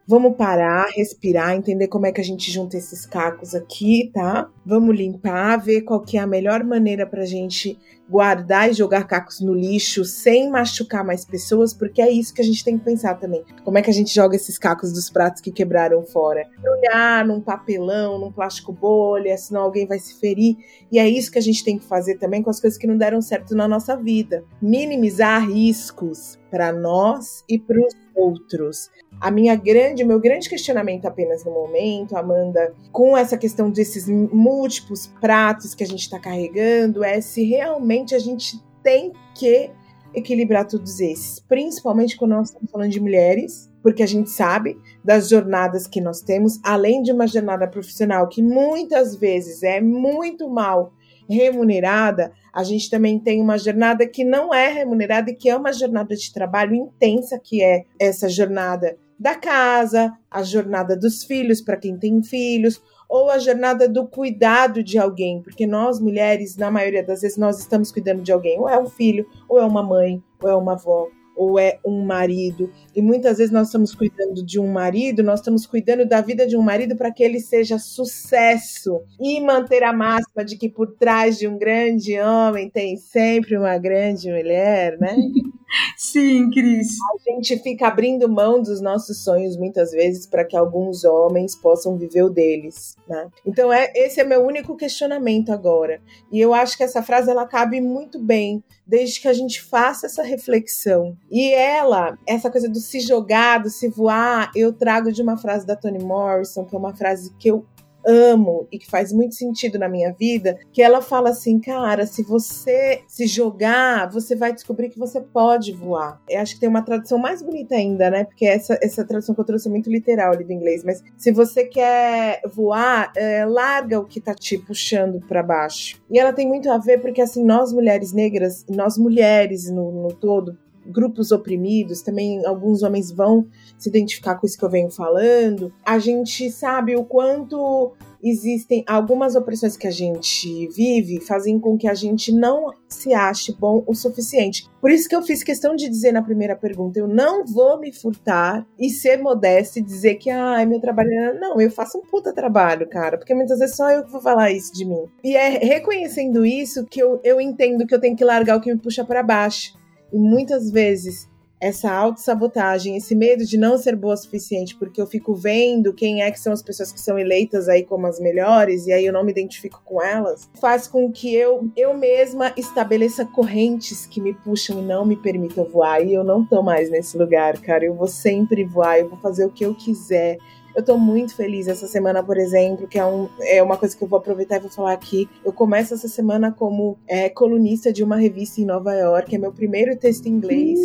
Vamos 0.07 0.37
parar, 0.37 0.89
respirar, 0.95 1.55
entender 1.55 1.87
como 1.87 2.07
é 2.07 2.13
que 2.13 2.21
a 2.21 2.25
gente 2.25 2.51
junta 2.51 2.77
esses 2.77 3.07
cacos 3.07 3.55
aqui, 3.55 4.11
tá? 4.13 4.49
Vamos 4.67 4.97
limpar, 4.97 5.57
ver 5.57 5.83
qual 5.83 6.01
que 6.01 6.19
é 6.19 6.21
a 6.21 6.27
melhor 6.27 6.65
maneira 6.65 7.07
pra 7.07 7.25
gente 7.25 7.79
guardar 8.09 8.69
e 8.69 8.75
jogar 8.75 9.07
cacos 9.07 9.41
no 9.41 9.55
lixo 9.55 10.05
sem 10.05 10.51
machucar 10.51 11.03
mais 11.03 11.25
pessoas, 11.25 11.73
porque 11.73 12.03
é 12.03 12.11
isso 12.11 12.35
que 12.35 12.43
a 12.43 12.45
gente 12.45 12.63
tem 12.63 12.77
que 12.77 12.85
pensar 12.85 13.15
também. 13.15 13.43
Como 13.65 13.79
é 13.79 13.83
que 13.83 13.89
a 13.89 13.95
gente 13.95 14.15
joga 14.15 14.37
esses 14.37 14.59
cacos 14.59 14.93
dos 14.93 15.09
pratos 15.09 15.41
que 15.41 15.51
quebraram 15.51 16.03
fora? 16.03 16.47
Olhar 16.63 17.25
num 17.25 17.41
papelão, 17.41 18.19
num 18.19 18.31
plástico 18.31 18.73
bolha, 18.73 19.39
senão 19.39 19.63
alguém 19.63 19.87
vai 19.87 19.99
se 19.99 20.19
ferir. 20.21 20.57
E 20.91 20.99
é 20.99 21.09
isso 21.09 21.31
que 21.31 21.39
a 21.39 21.43
gente 21.43 21.65
tem 21.65 21.79
que 21.79 21.85
fazer 21.85 22.19
também 22.19 22.43
com 22.43 22.51
as 22.51 22.61
coisas 22.61 22.79
que 22.79 22.87
não 22.87 22.99
deram 22.99 23.23
certo 23.23 23.55
na 23.55 23.67
nossa 23.67 23.97
vida. 23.97 24.45
Minimizar 24.61 25.49
riscos 25.49 26.39
para 26.51 26.71
nós 26.71 27.43
e 27.49 27.59
para 27.59 27.81
outros. 28.15 28.91
A 29.21 29.31
minha 29.31 29.55
grande, 29.55 30.05
meu 30.05 30.21
grande 30.21 30.49
questionamento 30.49 31.07
apenas 31.07 31.45
no 31.45 31.53
momento, 31.53 32.17
Amanda, 32.17 32.75
com 32.91 33.17
essa 33.17 33.37
questão 33.37 33.71
desses 33.71 34.09
múltiplos 34.09 35.07
pratos 35.21 35.75
que 35.75 35.85
a 35.85 35.87
gente 35.87 36.01
está 36.01 36.19
carregando, 36.19 37.05
é 37.05 37.21
se 37.21 37.45
realmente 37.45 38.15
a 38.15 38.19
gente 38.19 38.63
tem 38.83 39.13
que 39.35 39.71
equilibrar 40.15 40.67
todos 40.67 41.01
esses, 41.01 41.41
principalmente 41.41 42.17
quando 42.17 42.33
nós 42.33 42.49
estamos 42.49 42.71
falando 42.71 42.91
de 42.91 43.01
mulheres, 43.01 43.71
porque 43.83 44.03
a 44.03 44.07
gente 44.07 44.31
sabe 44.31 44.79
das 45.03 45.29
jornadas 45.29 45.87
que 45.87 46.01
nós 46.01 46.21
temos, 46.21 46.61
além 46.63 47.03
de 47.03 47.11
uma 47.11 47.27
jornada 47.27 47.67
profissional 47.67 48.29
que 48.29 48.43
muitas 48.43 49.17
vezes 49.17 49.63
é 49.63 49.81
muito 49.81 50.49
mal 50.49 50.93
remunerada, 51.29 52.33
a 52.53 52.63
gente 52.63 52.91
também 52.91 53.19
tem 53.19 53.41
uma 53.41 53.59
jornada 53.59 54.07
que 54.07 54.25
não 54.25 54.53
é 54.53 54.69
remunerada 54.69 55.31
e 55.31 55.35
que 55.35 55.49
é 55.49 55.57
uma 55.57 55.73
jornada 55.73 56.15
de 56.15 56.33
trabalho 56.33 56.75
intensa, 56.75 57.39
que 57.39 57.63
é 57.63 57.85
essa 57.99 58.29
jornada 58.29 58.97
da 59.19 59.35
casa, 59.35 60.13
a 60.31 60.43
jornada 60.43 60.97
dos 60.97 61.23
filhos 61.23 61.61
para 61.61 61.77
quem 61.77 61.97
tem 61.97 62.23
filhos, 62.23 62.83
ou 63.09 63.31
a 63.31 63.39
jornada 63.39 63.89
do 63.89 64.07
cuidado 64.07 64.83
de 64.83 64.99
alguém, 64.99 65.41
porque 65.43 65.67
nós 65.67 66.01
mulheres, 66.01 66.57
na 66.57 66.71
maioria 66.71 67.05
das 67.05 67.21
vezes, 67.21 67.37
nós 67.37 67.59
estamos 67.59 67.93
cuidando 67.93 68.23
de 68.23 68.33
alguém, 68.33 68.59
ou 68.59 68.69
é 68.69 68.79
um 68.79 68.87
filho, 68.87 69.27
ou 69.49 69.61
é 69.61 69.65
uma 69.65 69.83
mãe, 69.83 70.23
ou 70.43 70.49
é 70.49 70.57
uma 70.57 70.73
avó, 70.73 71.09
ou 71.37 71.59
é 71.59 71.79
um 71.85 72.05
marido. 72.05 72.71
E 72.95 73.03
muitas 73.03 73.39
vezes 73.39 73.53
nós 73.53 73.69
estamos 73.69 73.95
cuidando 73.95 74.45
de 74.45 74.59
um 74.61 74.71
marido, 74.71 75.23
nós 75.23 75.41
estamos 75.41 75.67
cuidando 75.67 76.07
da 76.07 76.21
vida 76.21 76.47
de 76.47 76.57
um 76.57 76.63
marido 76.63 76.97
para 76.97 77.13
que 77.13 77.23
ele 77.23 77.41
seja 77.41 77.79
sucesso 77.79 79.01
e 79.21 79.41
manter 79.41 79.83
a 79.83 79.93
máxima 79.93 80.45
de 80.45 80.57
que 80.57 80.69
por 80.69 80.93
trás 80.97 81.39
de 81.39 81.49
um 81.49 81.59
grande 81.59 82.19
homem 82.21 82.71
tem 82.71 82.97
sempre 82.97 83.57
uma 83.57 83.79
grande 83.79 84.31
mulher, 84.31 84.99
né? 84.99 85.17
Sim, 85.97 86.51
Cris. 86.51 86.97
A 87.15 87.31
gente 87.31 87.59
fica 87.59 87.87
abrindo 87.87 88.29
mão 88.29 88.61
dos 88.61 88.81
nossos 88.81 89.23
sonhos 89.23 89.57
muitas 89.57 89.91
vezes 89.91 90.27
para 90.27 90.45
que 90.45 90.57
alguns 90.57 91.05
homens 91.05 91.55
possam 91.57 91.97
viver 91.97 92.23
o 92.23 92.31
deles, 92.31 92.97
né? 93.09 93.29
Então 93.47 93.73
é 93.73 93.91
esse 93.95 94.21
é 94.21 94.25
meu 94.25 94.45
único 94.45 94.77
questionamento 94.77 95.53
agora. 95.53 96.01
E 96.31 96.41
eu 96.41 96.53
acho 96.53 96.77
que 96.77 96.83
essa 96.83 97.03
frase 97.03 97.31
ela 97.31 97.47
cabe 97.47 97.81
muito 97.81 98.19
bem 98.19 98.63
desde 98.87 99.21
que 99.21 99.29
a 99.29 99.33
gente 99.33 99.63
faça 99.63 100.07
essa 100.07 100.23
reflexão. 100.23 101.17
E 101.31 101.53
ela, 101.53 102.19
essa 102.27 102.51
coisa 102.51 102.69
do 102.69 102.79
se 102.79 103.01
jogar, 103.01 103.63
do 103.63 103.71
se 103.71 103.89
voar, 103.89 104.51
eu 104.55 104.73
trago 104.73 105.13
de 105.13 105.23
uma 105.23 105.37
frase 105.37 105.67
da 105.67 105.77
Toni 105.77 106.03
Morrison, 106.03 106.65
que 106.65 106.75
é 106.75 106.79
uma 106.79 106.95
frase 106.95 107.33
que 107.39 107.49
eu 107.49 107.65
amo 108.07 108.67
e 108.71 108.79
que 108.79 108.89
faz 108.89 109.13
muito 109.13 109.35
sentido 109.35 109.79
na 109.79 109.89
minha 109.89 110.13
vida, 110.13 110.59
que 110.73 110.83
ela 110.83 111.01
fala 111.01 111.31
assim, 111.31 111.59
cara, 111.59 112.07
se 112.07 112.23
você 112.23 113.03
se 113.07 113.27
jogar, 113.27 114.11
você 114.11 114.35
vai 114.35 114.53
descobrir 114.53 114.89
que 114.89 114.99
você 114.99 115.21
pode 115.21 115.73
voar. 115.73 116.21
Eu 116.29 116.41
acho 116.41 116.55
que 116.55 116.61
tem 116.61 116.69
uma 116.69 116.83
tradução 116.83 117.19
mais 117.19 117.43
bonita 117.43 117.75
ainda, 117.75 118.11
né? 118.11 118.25
Porque 118.25 118.47
essa, 118.47 118.79
essa 118.83 119.05
tradução 119.05 119.35
que 119.35 119.41
eu 119.41 119.45
trouxe 119.45 119.69
é 119.69 119.71
muito 119.71 119.91
literal 119.91 120.33
ali 120.33 120.45
do 120.45 120.53
inglês, 120.53 120.83
mas 120.85 121.03
se 121.17 121.33
você 121.33 121.65
quer 121.65 122.41
voar, 122.53 123.13
é, 123.17 123.45
larga 123.45 124.01
o 124.01 124.05
que 124.05 124.21
tá 124.21 124.35
te 124.35 124.59
puxando 124.59 125.21
para 125.21 125.43
baixo. 125.43 126.01
E 126.11 126.19
ela 126.19 126.33
tem 126.33 126.47
muito 126.47 126.71
a 126.71 126.79
ver 126.79 127.01
porque 127.01 127.21
assim, 127.21 127.45
nós 127.45 127.73
mulheres 127.73 128.13
negras, 128.13 128.65
nós 128.69 128.99
mulheres 128.99 129.71
no, 129.71 129.91
no 129.91 130.13
todo, 130.13 130.57
grupos 130.87 131.33
oprimidos, 131.33 132.03
também 132.03 132.45
alguns 132.47 132.83
homens 132.83 133.11
vão 133.11 133.47
se 133.79 133.89
identificar 133.89 134.37
com 134.37 134.47
isso 134.47 134.59
que 134.59 134.65
eu 134.65 134.71
venho 134.71 134.91
falando. 134.91 135.73
A 135.85 135.99
gente 135.99 136.51
sabe 136.51 136.97
o 136.97 137.05
quanto 137.05 137.93
existem 138.23 138.85
algumas 138.87 139.35
opressões 139.35 139.77
que 139.77 139.87
a 139.87 139.91
gente 139.91 140.69
vive 140.69 141.21
fazem 141.21 141.59
com 141.59 141.77
que 141.77 141.89
a 141.89 141.95
gente 141.95 142.31
não 142.33 142.73
se 142.89 143.13
ache 143.13 143.53
bom 143.53 143.83
o 143.87 143.95
suficiente. 143.95 144.71
Por 144.81 144.91
isso 144.91 145.09
que 145.09 145.17
eu 145.17 145.23
fiz 145.23 145.43
questão 145.43 145.75
de 145.75 145.89
dizer 145.89 146.13
na 146.13 146.23
primeira 146.23 146.55
pergunta, 146.55 146.99
eu 146.99 147.09
não 147.09 147.45
vou 147.45 147.81
me 147.81 147.93
furtar 147.93 148.67
e 148.79 148.91
ser 148.91 149.19
modesta 149.19 149.79
e 149.79 149.83
dizer 149.83 150.17
que 150.17 150.31
ah, 150.31 150.65
meu 150.65 150.81
trabalho 150.81 151.11
não, 151.41 151.61
eu 151.61 151.71
faço 151.71 151.99
um 151.99 152.03
puta 152.03 152.33
trabalho, 152.33 152.89
cara, 152.89 153.19
porque 153.19 153.35
muitas 153.35 153.59
vezes 153.59 153.77
só 153.77 153.91
eu 153.91 154.05
que 154.05 154.13
vou 154.13 154.21
falar 154.21 154.53
isso 154.53 154.73
de 154.73 154.85
mim. 154.85 155.05
E 155.25 155.37
é 155.37 155.59
reconhecendo 155.59 156.47
isso 156.47 156.85
que 156.87 157.03
eu, 157.03 157.21
eu 157.25 157.41
entendo 157.41 157.87
que 157.87 157.95
eu 157.95 158.01
tenho 158.01 158.17
que 158.17 158.25
largar 158.25 158.57
o 158.57 158.61
que 158.61 158.73
me 158.73 158.79
puxa 158.79 159.05
para 159.05 159.23
baixo. 159.23 159.82
E 160.13 160.19
muitas 160.19 160.71
vezes 160.71 161.31
essa 161.63 161.93
autossabotagem, 161.93 162.97
esse 162.97 163.15
medo 163.15 163.45
de 163.45 163.57
não 163.57 163.79
ser 163.79 163.95
boa 163.95 164.15
o 164.15 164.17
suficiente, 164.17 164.75
porque 164.75 165.01
eu 165.01 165.07
fico 165.07 165.33
vendo 165.33 165.95
quem 165.95 166.21
é 166.21 166.29
que 166.29 166.41
são 166.41 166.53
as 166.53 166.61
pessoas 166.61 166.91
que 166.91 167.01
são 167.01 167.17
eleitas 167.17 167.69
aí 167.69 167.85
como 167.85 168.05
as 168.09 168.19
melhores, 168.19 168.89
e 168.89 168.93
aí 168.93 169.07
eu 169.07 169.13
não 169.13 169.23
me 169.23 169.31
identifico 169.31 169.81
com 169.85 170.03
elas, 170.03 170.51
faz 170.61 170.89
com 170.89 171.13
que 171.13 171.33
eu, 171.33 171.71
eu 171.77 171.97
mesma 171.97 172.53
estabeleça 172.57 173.25
correntes 173.25 174.07
que 174.07 174.21
me 174.21 174.35
puxam 174.35 174.81
e 174.81 174.83
não 174.83 175.07
me 175.07 175.15
permitam 175.15 175.65
voar. 175.65 176.05
E 176.05 176.13
eu 176.13 176.25
não 176.25 176.45
tô 176.45 176.65
mais 176.65 176.91
nesse 176.91 177.17
lugar, 177.17 177.57
cara. 177.61 177.85
Eu 177.85 177.95
vou 177.95 178.09
sempre 178.09 178.65
voar, 178.65 178.99
eu 178.99 179.09
vou 179.09 179.19
fazer 179.19 179.45
o 179.45 179.51
que 179.51 179.65
eu 179.65 179.73
quiser. 179.73 180.39
Eu 180.75 180.83
tô 180.83 180.97
muito 180.97 181.35
feliz 181.35 181.69
essa 181.69 181.87
semana, 181.87 182.23
por 182.23 182.39
exemplo, 182.39 182.87
que 182.87 182.99
é, 182.99 183.05
um, 183.05 183.29
é 183.41 183.63
uma 183.63 183.77
coisa 183.77 183.97
que 183.97 184.03
eu 184.03 184.09
vou 184.09 184.19
aproveitar 184.19 184.57
e 184.57 184.61
vou 184.61 184.71
falar 184.71 184.93
aqui. 184.93 185.29
Eu 185.45 185.53
começo 185.53 185.95
essa 185.95 186.09
semana 186.09 186.53
como 186.53 186.99
é, 187.07 187.29
colunista 187.29 187.93
de 187.93 188.03
uma 188.03 188.17
revista 188.17 188.61
em 188.61 188.65
Nova 188.65 188.95
York, 188.95 189.35
é 189.35 189.39
meu 189.39 189.53
primeiro 189.53 189.97
texto 189.97 190.27
em 190.27 190.33
inglês. 190.33 190.79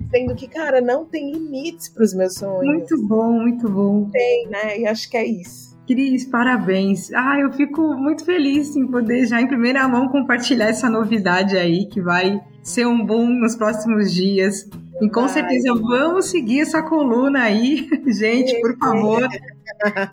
Dizendo 0.00 0.34
que, 0.34 0.46
cara, 0.46 0.80
não 0.80 1.04
tem 1.04 1.32
limites 1.32 1.88
para 1.88 2.04
os 2.04 2.12
meus 2.12 2.34
sonhos. 2.34 2.62
Muito 2.62 3.06
bom, 3.06 3.32
muito 3.32 3.68
bom. 3.68 4.08
Tem, 4.10 4.46
né? 4.48 4.78
E 4.78 4.86
acho 4.86 5.08
que 5.08 5.16
é 5.16 5.24
isso. 5.24 5.65
Cris, 5.86 6.24
parabéns. 6.24 7.12
Ah, 7.12 7.38
eu 7.38 7.52
fico 7.52 7.94
muito 7.94 8.24
feliz 8.24 8.74
em 8.74 8.86
poder 8.86 9.26
já 9.26 9.40
em 9.40 9.46
primeira 9.46 9.86
mão 9.86 10.08
compartilhar 10.08 10.66
essa 10.66 10.90
novidade 10.90 11.56
aí 11.56 11.86
que 11.86 12.00
vai 12.00 12.40
ser 12.62 12.86
um 12.86 13.04
boom 13.04 13.28
nos 13.28 13.54
próximos 13.54 14.12
dias. 14.12 14.68
E 15.00 15.08
com 15.08 15.20
Ai, 15.20 15.28
certeza 15.28 15.74
vamos 15.74 16.26
seguir 16.26 16.60
essa 16.60 16.82
coluna 16.82 17.42
aí, 17.42 17.88
gente, 18.08 18.60
por 18.60 18.76
favor. 18.76 19.28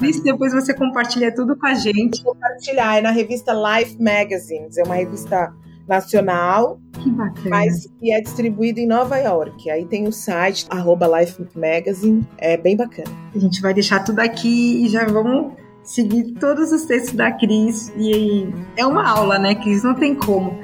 Isso 0.02 0.24
depois 0.24 0.54
você 0.54 0.74
compartilha 0.74 1.34
tudo 1.34 1.56
com 1.58 1.66
a 1.66 1.74
gente. 1.74 2.24
Compartilhar, 2.24 2.98
é 2.98 3.02
na 3.02 3.12
revista 3.12 3.54
Life 3.54 4.02
Magazines, 4.02 4.78
é 4.78 4.84
uma 4.84 4.96
revista 4.96 5.54
nacional, 5.88 6.80
que 7.02 7.10
bacana. 7.10 7.50
mas 7.50 7.88
que 8.00 8.12
é 8.12 8.22
distribuído 8.22 8.80
em 8.80 8.86
Nova 8.86 9.18
York. 9.18 9.70
Aí 9.70 9.86
tem 9.86 10.08
o 10.08 10.12
site, 10.12 10.66
arroba 10.70 11.20
Life 11.20 11.42
Magazine, 11.56 12.28
é 12.38 12.58
bem 12.58 12.76
bacana. 12.76 13.10
A 13.34 13.40
gente 13.40 13.62
vai 13.62 13.74
deixar 13.74 14.02
tudo 14.02 14.20
aqui 14.20 14.86
e 14.86 14.88
já 14.88 15.06
vamos 15.06 15.54
seguir 15.84 16.34
todos 16.40 16.72
os 16.72 16.84
textos 16.84 17.14
da 17.14 17.32
Cris. 17.32 17.92
E 17.98 18.48
é 18.78 18.86
uma 18.86 19.08
aula, 19.08 19.38
né, 19.38 19.56
Cris? 19.56 19.84
Não 19.84 19.94
tem 19.94 20.16
como. 20.16 20.58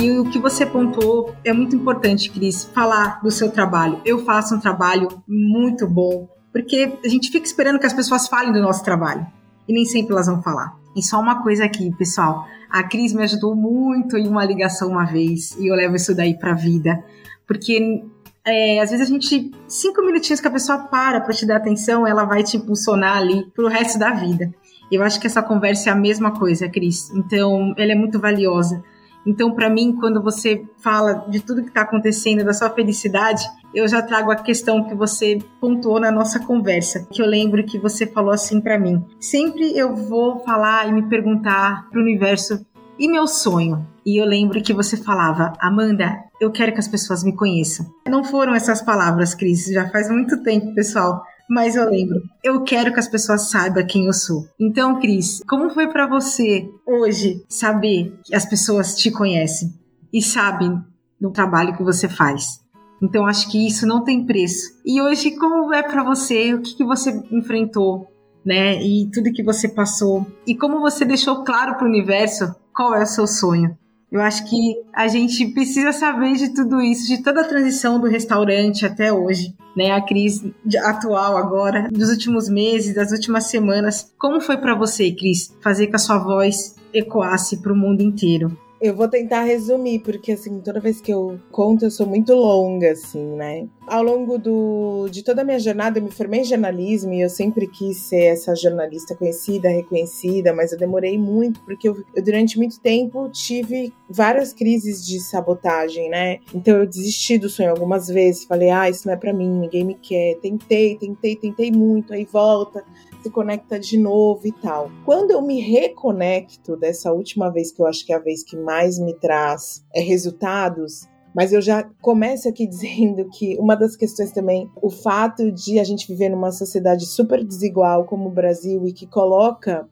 E 0.00 0.12
o 0.12 0.30
que 0.30 0.38
você 0.38 0.64
pontuou 0.64 1.34
é 1.44 1.52
muito 1.52 1.74
importante, 1.74 2.30
Cris, 2.30 2.64
falar 2.72 3.20
do 3.20 3.30
seu 3.30 3.50
trabalho. 3.50 4.00
Eu 4.04 4.24
faço 4.24 4.54
um 4.54 4.60
trabalho 4.60 5.08
muito 5.26 5.88
bom, 5.88 6.28
porque 6.52 6.98
a 7.04 7.08
gente 7.08 7.30
fica 7.30 7.44
esperando 7.44 7.80
que 7.80 7.86
as 7.86 7.92
pessoas 7.92 8.28
falem 8.28 8.52
do 8.52 8.60
nosso 8.60 8.84
trabalho. 8.84 9.26
E 9.66 9.72
nem 9.72 9.84
sempre 9.84 10.12
elas 10.12 10.26
vão 10.26 10.40
falar. 10.40 10.78
E 10.98 11.02
só 11.02 11.20
uma 11.20 11.42
coisa 11.42 11.64
aqui, 11.64 11.94
pessoal. 11.96 12.46
A 12.68 12.82
Cris 12.82 13.12
me 13.12 13.22
ajudou 13.22 13.54
muito 13.54 14.16
em 14.16 14.26
uma 14.26 14.44
ligação 14.44 14.90
uma 14.90 15.04
vez, 15.04 15.56
e 15.58 15.68
eu 15.68 15.74
levo 15.74 15.96
isso 15.96 16.14
daí 16.14 16.36
pra 16.36 16.54
vida. 16.54 17.02
Porque 17.46 18.02
é, 18.44 18.80
às 18.80 18.90
vezes 18.90 19.06
a 19.06 19.10
gente, 19.10 19.52
cinco 19.68 20.04
minutinhos 20.04 20.40
que 20.40 20.48
a 20.48 20.50
pessoa 20.50 20.78
para 20.78 21.20
para 21.20 21.32
te 21.32 21.46
dar 21.46 21.56
atenção, 21.56 22.06
ela 22.06 22.24
vai 22.24 22.42
te 22.42 22.56
impulsionar 22.56 23.18
ali 23.18 23.46
pro 23.54 23.68
resto 23.68 23.98
da 23.98 24.10
vida. 24.10 24.52
Eu 24.90 25.02
acho 25.02 25.20
que 25.20 25.26
essa 25.26 25.42
conversa 25.42 25.90
é 25.90 25.92
a 25.92 25.96
mesma 25.96 26.32
coisa, 26.32 26.68
Cris. 26.68 27.10
Então, 27.10 27.74
ela 27.76 27.92
é 27.92 27.94
muito 27.94 28.18
valiosa. 28.18 28.82
Então, 29.28 29.52
para 29.52 29.68
mim, 29.68 29.94
quando 29.94 30.22
você 30.22 30.64
fala 30.78 31.26
de 31.28 31.40
tudo 31.40 31.60
que 31.60 31.68
está 31.68 31.82
acontecendo, 31.82 32.42
da 32.42 32.54
sua 32.54 32.70
felicidade, 32.70 33.42
eu 33.74 33.86
já 33.86 34.00
trago 34.00 34.30
a 34.30 34.36
questão 34.36 34.82
que 34.84 34.94
você 34.94 35.38
pontuou 35.60 36.00
na 36.00 36.10
nossa 36.10 36.40
conversa, 36.40 37.06
que 37.12 37.20
eu 37.20 37.26
lembro 37.26 37.62
que 37.62 37.78
você 37.78 38.06
falou 38.06 38.32
assim 38.32 38.58
para 38.58 38.78
mim. 38.78 39.04
Sempre 39.20 39.76
eu 39.76 39.94
vou 39.94 40.38
falar 40.38 40.88
e 40.88 40.92
me 40.92 41.02
perguntar 41.10 41.90
para 41.90 41.98
o 41.98 42.02
universo 42.02 42.64
e 42.98 43.06
meu 43.06 43.26
sonho. 43.26 43.86
E 44.04 44.18
eu 44.18 44.24
lembro 44.24 44.62
que 44.62 44.72
você 44.72 44.96
falava, 44.96 45.52
Amanda, 45.60 46.24
eu 46.40 46.50
quero 46.50 46.72
que 46.72 46.80
as 46.80 46.88
pessoas 46.88 47.22
me 47.22 47.36
conheçam. 47.36 47.84
Não 48.08 48.24
foram 48.24 48.54
essas 48.54 48.80
palavras, 48.80 49.34
Cris, 49.34 49.66
já 49.66 49.90
faz 49.90 50.10
muito 50.10 50.42
tempo, 50.42 50.74
pessoal 50.74 51.22
mas 51.48 51.74
eu 51.74 51.88
lembro. 51.88 52.22
Eu 52.44 52.62
quero 52.62 52.92
que 52.92 53.00
as 53.00 53.08
pessoas 53.08 53.50
saibam 53.50 53.86
quem 53.86 54.06
eu 54.06 54.12
sou. 54.12 54.46
Então, 54.60 55.00
Cris, 55.00 55.40
como 55.48 55.70
foi 55.70 55.88
para 55.88 56.06
você 56.06 56.68
hoje 56.86 57.42
saber 57.48 58.18
que 58.24 58.34
as 58.34 58.44
pessoas 58.44 58.94
te 58.94 59.10
conhecem 59.10 59.72
e 60.12 60.22
sabem 60.22 60.78
do 61.20 61.30
trabalho 61.30 61.76
que 61.76 61.82
você 61.82 62.08
faz? 62.08 62.60
Então, 63.02 63.26
acho 63.26 63.50
que 63.50 63.66
isso 63.66 63.86
não 63.86 64.02
tem 64.04 64.26
preço. 64.26 64.72
E 64.84 65.00
hoje, 65.00 65.30
como 65.32 65.72
é 65.72 65.82
para 65.82 66.02
você? 66.02 66.54
O 66.54 66.60
que, 66.60 66.74
que 66.74 66.84
você 66.84 67.10
enfrentou? 67.30 68.12
Né? 68.44 68.82
E 68.82 69.08
tudo 69.12 69.32
que 69.32 69.42
você 69.42 69.68
passou. 69.68 70.26
E 70.46 70.54
como 70.54 70.80
você 70.80 71.04
deixou 71.04 71.44
claro 71.44 71.76
para 71.76 71.86
o 71.86 71.88
universo 71.88 72.54
qual 72.74 72.94
é 72.94 73.02
o 73.02 73.06
seu 73.06 73.26
sonho. 73.26 73.76
Eu 74.10 74.22
acho 74.22 74.48
que 74.48 74.80
a 74.92 75.06
gente 75.06 75.48
precisa 75.48 75.92
saber 75.92 76.34
de 76.34 76.54
tudo 76.54 76.80
isso, 76.80 77.06
de 77.06 77.22
toda 77.22 77.42
a 77.42 77.48
transição 77.48 78.00
do 78.00 78.06
restaurante 78.06 78.86
até 78.86 79.12
hoje, 79.12 79.54
né? 79.76 79.90
A 79.90 80.00
crise 80.00 80.54
atual 80.82 81.36
agora, 81.36 81.88
dos 81.92 82.08
últimos 82.08 82.48
meses, 82.48 82.94
das 82.94 83.12
últimas 83.12 83.44
semanas. 83.44 84.10
Como 84.18 84.40
foi 84.40 84.56
para 84.56 84.74
você, 84.74 85.12
Cris, 85.12 85.54
fazer 85.60 85.88
que 85.88 85.96
a 85.96 85.98
sua 85.98 86.18
voz 86.18 86.74
ecoasse 86.92 87.58
para 87.58 87.72
o 87.72 87.76
mundo 87.76 88.02
inteiro? 88.02 88.56
Eu 88.80 88.94
vou 88.94 89.08
tentar 89.08 89.42
resumir, 89.42 89.98
porque 90.00 90.32
assim, 90.32 90.60
toda 90.60 90.78
vez 90.78 91.00
que 91.00 91.12
eu 91.12 91.40
conto, 91.50 91.84
eu 91.84 91.90
sou 91.90 92.06
muito 92.06 92.32
longa, 92.32 92.92
assim, 92.92 93.34
né? 93.34 93.66
Ao 93.88 94.02
longo 94.04 94.38
do, 94.38 95.08
de 95.10 95.24
toda 95.24 95.42
a 95.42 95.44
minha 95.44 95.58
jornada, 95.58 95.98
eu 95.98 96.02
me 96.02 96.12
formei 96.12 96.40
em 96.40 96.44
jornalismo 96.44 97.12
e 97.12 97.20
eu 97.20 97.28
sempre 97.28 97.66
quis 97.66 97.96
ser 97.96 98.26
essa 98.26 98.54
jornalista 98.54 99.16
conhecida, 99.16 99.68
reconhecida, 99.68 100.52
mas 100.52 100.70
eu 100.70 100.78
demorei 100.78 101.18
muito, 101.18 101.60
porque 101.64 101.88
eu, 101.88 101.96
eu 102.14 102.22
durante 102.22 102.56
muito 102.56 102.78
tempo 102.80 103.28
tive 103.30 103.92
várias 104.08 104.52
crises 104.52 105.04
de 105.04 105.18
sabotagem, 105.18 106.08
né? 106.08 106.38
Então 106.54 106.76
eu 106.76 106.86
desisti 106.86 107.36
do 107.36 107.48
sonho 107.48 107.70
algumas 107.70 108.06
vezes, 108.06 108.44
falei, 108.44 108.70
ah, 108.70 108.88
isso 108.88 109.08
não 109.08 109.14
é 109.14 109.16
para 109.16 109.32
mim, 109.32 109.48
ninguém 109.48 109.84
me 109.84 109.94
quer. 109.94 110.36
Tentei, 110.36 110.96
tentei, 110.96 111.34
tentei 111.34 111.72
muito, 111.72 112.12
aí 112.12 112.24
volta 112.24 112.84
se 113.22 113.30
conecta 113.30 113.78
de 113.78 113.98
novo 113.98 114.46
e 114.46 114.52
tal. 114.52 114.90
Quando 115.04 115.30
eu 115.30 115.42
me 115.42 115.60
reconecto 115.60 116.76
dessa 116.76 117.12
última 117.12 117.50
vez, 117.50 117.72
que 117.72 117.80
eu 117.80 117.86
acho 117.86 118.04
que 118.04 118.12
é 118.12 118.16
a 118.16 118.20
vez 118.20 118.42
que 118.42 118.56
mais 118.56 118.98
me 118.98 119.14
traz 119.14 119.84
é, 119.94 120.00
resultados, 120.00 121.08
mas 121.34 121.52
eu 121.52 121.60
já 121.60 121.88
começo 122.00 122.48
aqui 122.48 122.66
dizendo 122.68 123.28
que 123.30 123.56
uma 123.58 123.74
das 123.74 123.96
questões 123.96 124.32
também, 124.32 124.70
o 124.82 124.90
fato 124.90 125.50
de 125.52 125.78
a 125.78 125.84
gente 125.84 126.08
viver 126.08 126.28
numa 126.28 126.52
sociedade 126.52 127.06
super 127.06 127.44
desigual 127.44 128.04
como 128.04 128.28
o 128.28 128.32
Brasil 128.32 128.86
e 128.86 128.92
que 128.92 129.06
coloca 129.06 129.88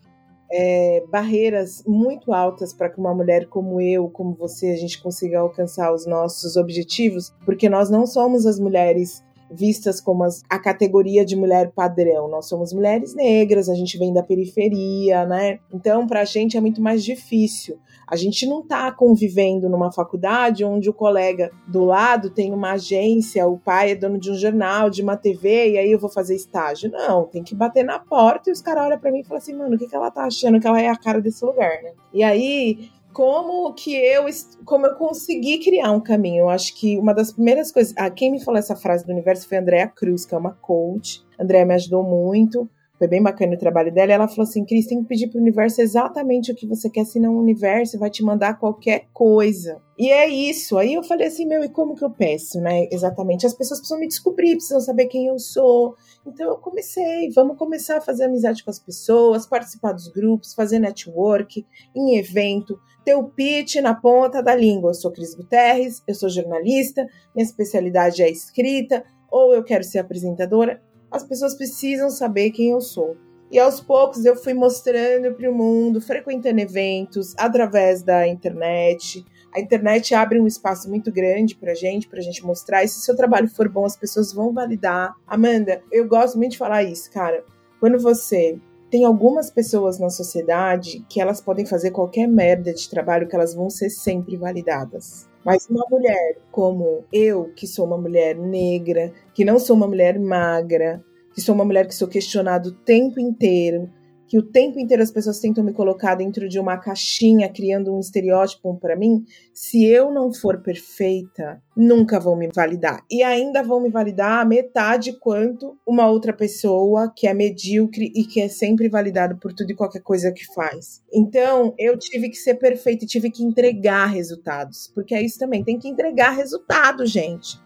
é, 0.50 1.04
barreiras 1.10 1.82
muito 1.86 2.32
altas 2.32 2.72
para 2.72 2.88
que 2.88 2.98
uma 2.98 3.14
mulher 3.14 3.46
como 3.46 3.80
eu, 3.80 4.08
como 4.08 4.34
você, 4.34 4.70
a 4.70 4.76
gente 4.76 5.02
consiga 5.02 5.40
alcançar 5.40 5.92
os 5.92 6.06
nossos 6.06 6.56
objetivos, 6.56 7.32
porque 7.44 7.68
nós 7.68 7.90
não 7.90 8.06
somos 8.06 8.46
as 8.46 8.58
mulheres 8.58 9.24
vistas 9.50 10.00
como 10.00 10.24
as, 10.24 10.42
a 10.48 10.58
categoria 10.58 11.24
de 11.24 11.36
mulher 11.36 11.72
padrão. 11.74 12.28
Nós 12.28 12.48
somos 12.48 12.72
mulheres 12.72 13.14
negras, 13.14 13.68
a 13.68 13.74
gente 13.74 13.98
vem 13.98 14.12
da 14.12 14.22
periferia, 14.22 15.24
né? 15.26 15.58
Então, 15.72 16.06
para 16.06 16.20
a 16.20 16.24
gente 16.24 16.56
é 16.56 16.60
muito 16.60 16.80
mais 16.80 17.04
difícil. 17.04 17.78
A 18.06 18.14
gente 18.14 18.46
não 18.46 18.60
está 18.60 18.90
convivendo 18.92 19.68
numa 19.68 19.90
faculdade 19.90 20.64
onde 20.64 20.88
o 20.88 20.92
colega 20.92 21.50
do 21.66 21.84
lado 21.84 22.30
tem 22.30 22.52
uma 22.52 22.72
agência, 22.72 23.46
o 23.46 23.58
pai 23.58 23.90
é 23.90 23.94
dono 23.96 24.18
de 24.18 24.30
um 24.30 24.34
jornal, 24.34 24.88
de 24.88 25.02
uma 25.02 25.16
TV, 25.16 25.72
e 25.72 25.78
aí 25.78 25.90
eu 25.90 25.98
vou 25.98 26.08
fazer 26.08 26.36
estágio. 26.36 26.90
Não, 26.90 27.24
tem 27.24 27.42
que 27.42 27.54
bater 27.54 27.84
na 27.84 27.98
porta 27.98 28.48
e 28.48 28.52
os 28.52 28.60
caras 28.60 28.84
olham 28.84 28.98
para 28.98 29.10
mim 29.10 29.20
e 29.20 29.24
falam 29.24 29.38
assim, 29.38 29.54
mano, 29.54 29.74
o 29.74 29.78
que, 29.78 29.88
que 29.88 29.96
ela 29.96 30.10
tá 30.10 30.24
achando 30.24 30.60
que 30.60 30.66
ela 30.66 30.80
é 30.80 30.88
a 30.88 30.96
cara 30.96 31.20
desse 31.20 31.44
lugar, 31.44 31.82
né? 31.82 31.92
E 32.12 32.22
aí 32.22 32.90
como 33.16 33.72
que 33.72 33.96
eu 33.96 34.26
como 34.66 34.84
eu 34.84 34.94
consegui 34.94 35.58
criar 35.64 35.90
um 35.90 36.02
caminho. 36.02 36.40
Eu 36.40 36.48
acho 36.50 36.74
que 36.74 36.98
uma 36.98 37.14
das 37.14 37.32
primeiras 37.32 37.72
coisas, 37.72 37.94
ah, 37.96 38.10
quem 38.10 38.30
me 38.30 38.44
falou 38.44 38.58
essa 38.58 38.76
frase 38.76 39.06
do 39.06 39.12
universo 39.12 39.48
foi 39.48 39.56
a 39.56 39.60
Andrea 39.62 39.88
Cruz, 39.88 40.26
que 40.26 40.34
é 40.34 40.38
uma 40.38 40.52
coach. 40.52 41.24
A 41.38 41.42
Andrea 41.42 41.64
me 41.64 41.72
ajudou 41.72 42.02
muito. 42.02 42.68
Foi 42.98 43.08
bem 43.08 43.22
bacana 43.22 43.54
o 43.54 43.58
trabalho 43.58 43.90
dela. 43.90 44.12
Ela 44.12 44.28
falou 44.28 44.42
assim: 44.42 44.66
Cris, 44.66 44.86
tem 44.86 45.00
que 45.00 45.08
pedir 45.08 45.28
pro 45.28 45.40
universo 45.40 45.80
exatamente 45.80 46.52
o 46.52 46.54
que 46.54 46.66
você 46.66 46.90
quer, 46.90 47.06
senão 47.06 47.34
o 47.34 47.40
universo 47.40 47.98
vai 47.98 48.10
te 48.10 48.22
mandar 48.22 48.58
qualquer 48.58 49.06
coisa. 49.14 49.80
E 49.98 50.10
é 50.10 50.28
isso. 50.28 50.76
Aí 50.76 50.92
eu 50.92 51.02
falei 51.02 51.28
assim: 51.28 51.46
meu, 51.46 51.64
e 51.64 51.70
como 51.70 51.94
que 51.94 52.04
eu 52.04 52.10
peço, 52.10 52.60
né? 52.60 52.86
Exatamente. 52.90 53.46
As 53.46 53.54
pessoas 53.54 53.80
precisam 53.80 53.98
me 53.98 54.08
descobrir, 54.08 54.56
precisam 54.56 54.80
saber 54.80 55.06
quem 55.06 55.26
eu 55.28 55.38
sou. 55.38 55.94
Então 56.26 56.48
eu 56.48 56.58
comecei, 56.58 57.30
vamos 57.34 57.56
começar 57.56 57.96
a 57.96 58.00
fazer 58.02 58.24
amizade 58.24 58.62
com 58.62 58.70
as 58.70 58.78
pessoas, 58.78 59.46
participar 59.46 59.92
dos 59.92 60.08
grupos, 60.08 60.52
fazer 60.52 60.78
network, 60.78 61.64
em 61.94 62.18
evento, 62.18 62.78
ter 63.06 63.14
o 63.14 63.24
pitch 63.24 63.76
na 63.76 63.94
ponta 63.94 64.42
da 64.42 64.54
língua. 64.54 64.90
Eu 64.90 64.94
sou 64.94 65.10
Cris 65.10 65.34
Guterres, 65.34 66.02
eu 66.06 66.14
sou 66.14 66.28
jornalista, 66.28 67.06
minha 67.34 67.46
especialidade 67.46 68.22
é 68.22 68.28
escrita, 68.28 69.02
ou 69.30 69.54
eu 69.54 69.64
quero 69.64 69.82
ser 69.82 70.00
apresentadora 70.00 70.82
as 71.10 71.24
pessoas 71.24 71.54
precisam 71.54 72.10
saber 72.10 72.50
quem 72.50 72.70
eu 72.70 72.80
sou. 72.80 73.16
E 73.50 73.58
aos 73.58 73.80
poucos 73.80 74.24
eu 74.24 74.34
fui 74.34 74.52
mostrando 74.52 75.32
para 75.34 75.50
o 75.50 75.54
mundo, 75.54 76.00
frequentando 76.00 76.60
eventos 76.60 77.32
através 77.38 78.02
da 78.02 78.26
internet. 78.26 79.24
A 79.54 79.60
internet 79.60 80.14
abre 80.14 80.40
um 80.40 80.46
espaço 80.46 80.88
muito 80.88 81.12
grande 81.12 81.56
para 81.56 81.74
gente, 81.74 82.08
para 82.08 82.20
gente 82.20 82.44
mostrar. 82.44 82.82
E 82.82 82.88
se 82.88 82.98
o 82.98 83.02
seu 83.02 83.16
trabalho 83.16 83.48
for 83.48 83.68
bom, 83.68 83.84
as 83.84 83.96
pessoas 83.96 84.32
vão 84.32 84.52
validar. 84.52 85.14
Amanda, 85.26 85.80
eu 85.92 86.08
gosto 86.08 86.36
muito 86.36 86.52
de 86.52 86.58
falar 86.58 86.82
isso, 86.82 87.10
cara. 87.12 87.44
Quando 87.78 87.98
você 87.98 88.58
tem 88.90 89.04
algumas 89.04 89.50
pessoas 89.50 89.98
na 89.98 90.08
sociedade 90.08 91.04
que 91.08 91.20
elas 91.20 91.40
podem 91.40 91.66
fazer 91.66 91.90
qualquer 91.90 92.26
merda 92.26 92.72
de 92.72 92.88
trabalho 92.88 93.28
que 93.28 93.34
elas 93.34 93.54
vão 93.54 93.68
ser 93.68 93.90
sempre 93.90 94.36
validadas. 94.36 95.28
Mas 95.44 95.68
uma 95.68 95.84
mulher 95.90 96.38
como 96.50 97.04
eu, 97.12 97.52
que 97.54 97.66
sou 97.66 97.86
uma 97.86 97.98
mulher 97.98 98.36
negra, 98.36 99.12
que 99.32 99.44
não 99.44 99.58
sou 99.58 99.76
uma 99.76 99.86
mulher 99.86 100.18
magra, 100.18 101.04
que 101.32 101.40
sou 101.40 101.54
uma 101.54 101.64
mulher 101.64 101.86
que 101.86 101.94
sou 101.94 102.08
questionada 102.08 102.68
o 102.68 102.72
tempo 102.72 103.20
inteiro, 103.20 103.88
que 104.28 104.38
o 104.38 104.42
tempo 104.42 104.78
inteiro 104.78 105.02
as 105.02 105.10
pessoas 105.10 105.38
tentam 105.38 105.62
me 105.62 105.72
colocar 105.72 106.14
dentro 106.14 106.48
de 106.48 106.58
uma 106.58 106.76
caixinha, 106.76 107.48
criando 107.48 107.94
um 107.94 108.00
estereótipo 108.00 108.76
para 108.76 108.96
mim, 108.96 109.24
se 109.54 109.84
eu 109.84 110.12
não 110.12 110.32
for 110.32 110.60
perfeita, 110.60 111.62
nunca 111.76 112.18
vão 112.18 112.36
me 112.36 112.48
validar. 112.54 113.04
E 113.10 113.22
ainda 113.22 113.62
vão 113.62 113.80
me 113.80 113.88
validar 113.88 114.40
a 114.40 114.44
metade 114.44 115.12
quanto 115.18 115.78
uma 115.86 116.08
outra 116.08 116.32
pessoa 116.32 117.12
que 117.14 117.26
é 117.26 117.34
medíocre 117.34 118.12
e 118.14 118.24
que 118.24 118.40
é 118.40 118.48
sempre 118.48 118.88
validada 118.88 119.36
por 119.36 119.52
tudo 119.52 119.70
e 119.70 119.76
qualquer 119.76 120.02
coisa 120.02 120.32
que 120.32 120.44
faz. 120.52 121.02
Então, 121.12 121.74
eu 121.78 121.96
tive 121.98 122.28
que 122.28 122.36
ser 122.36 122.54
perfeita 122.56 123.04
e 123.04 123.08
tive 123.08 123.30
que 123.30 123.44
entregar 123.44 124.06
resultados, 124.06 124.90
porque 124.94 125.14
é 125.14 125.22
isso 125.22 125.38
também, 125.38 125.62
tem 125.62 125.78
que 125.78 125.88
entregar 125.88 126.30
resultado, 126.30 127.06
gente. 127.06 127.58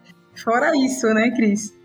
Fora 0.43 0.71
isso, 0.77 1.07
né, 1.07 1.31
Cris? 1.35 1.80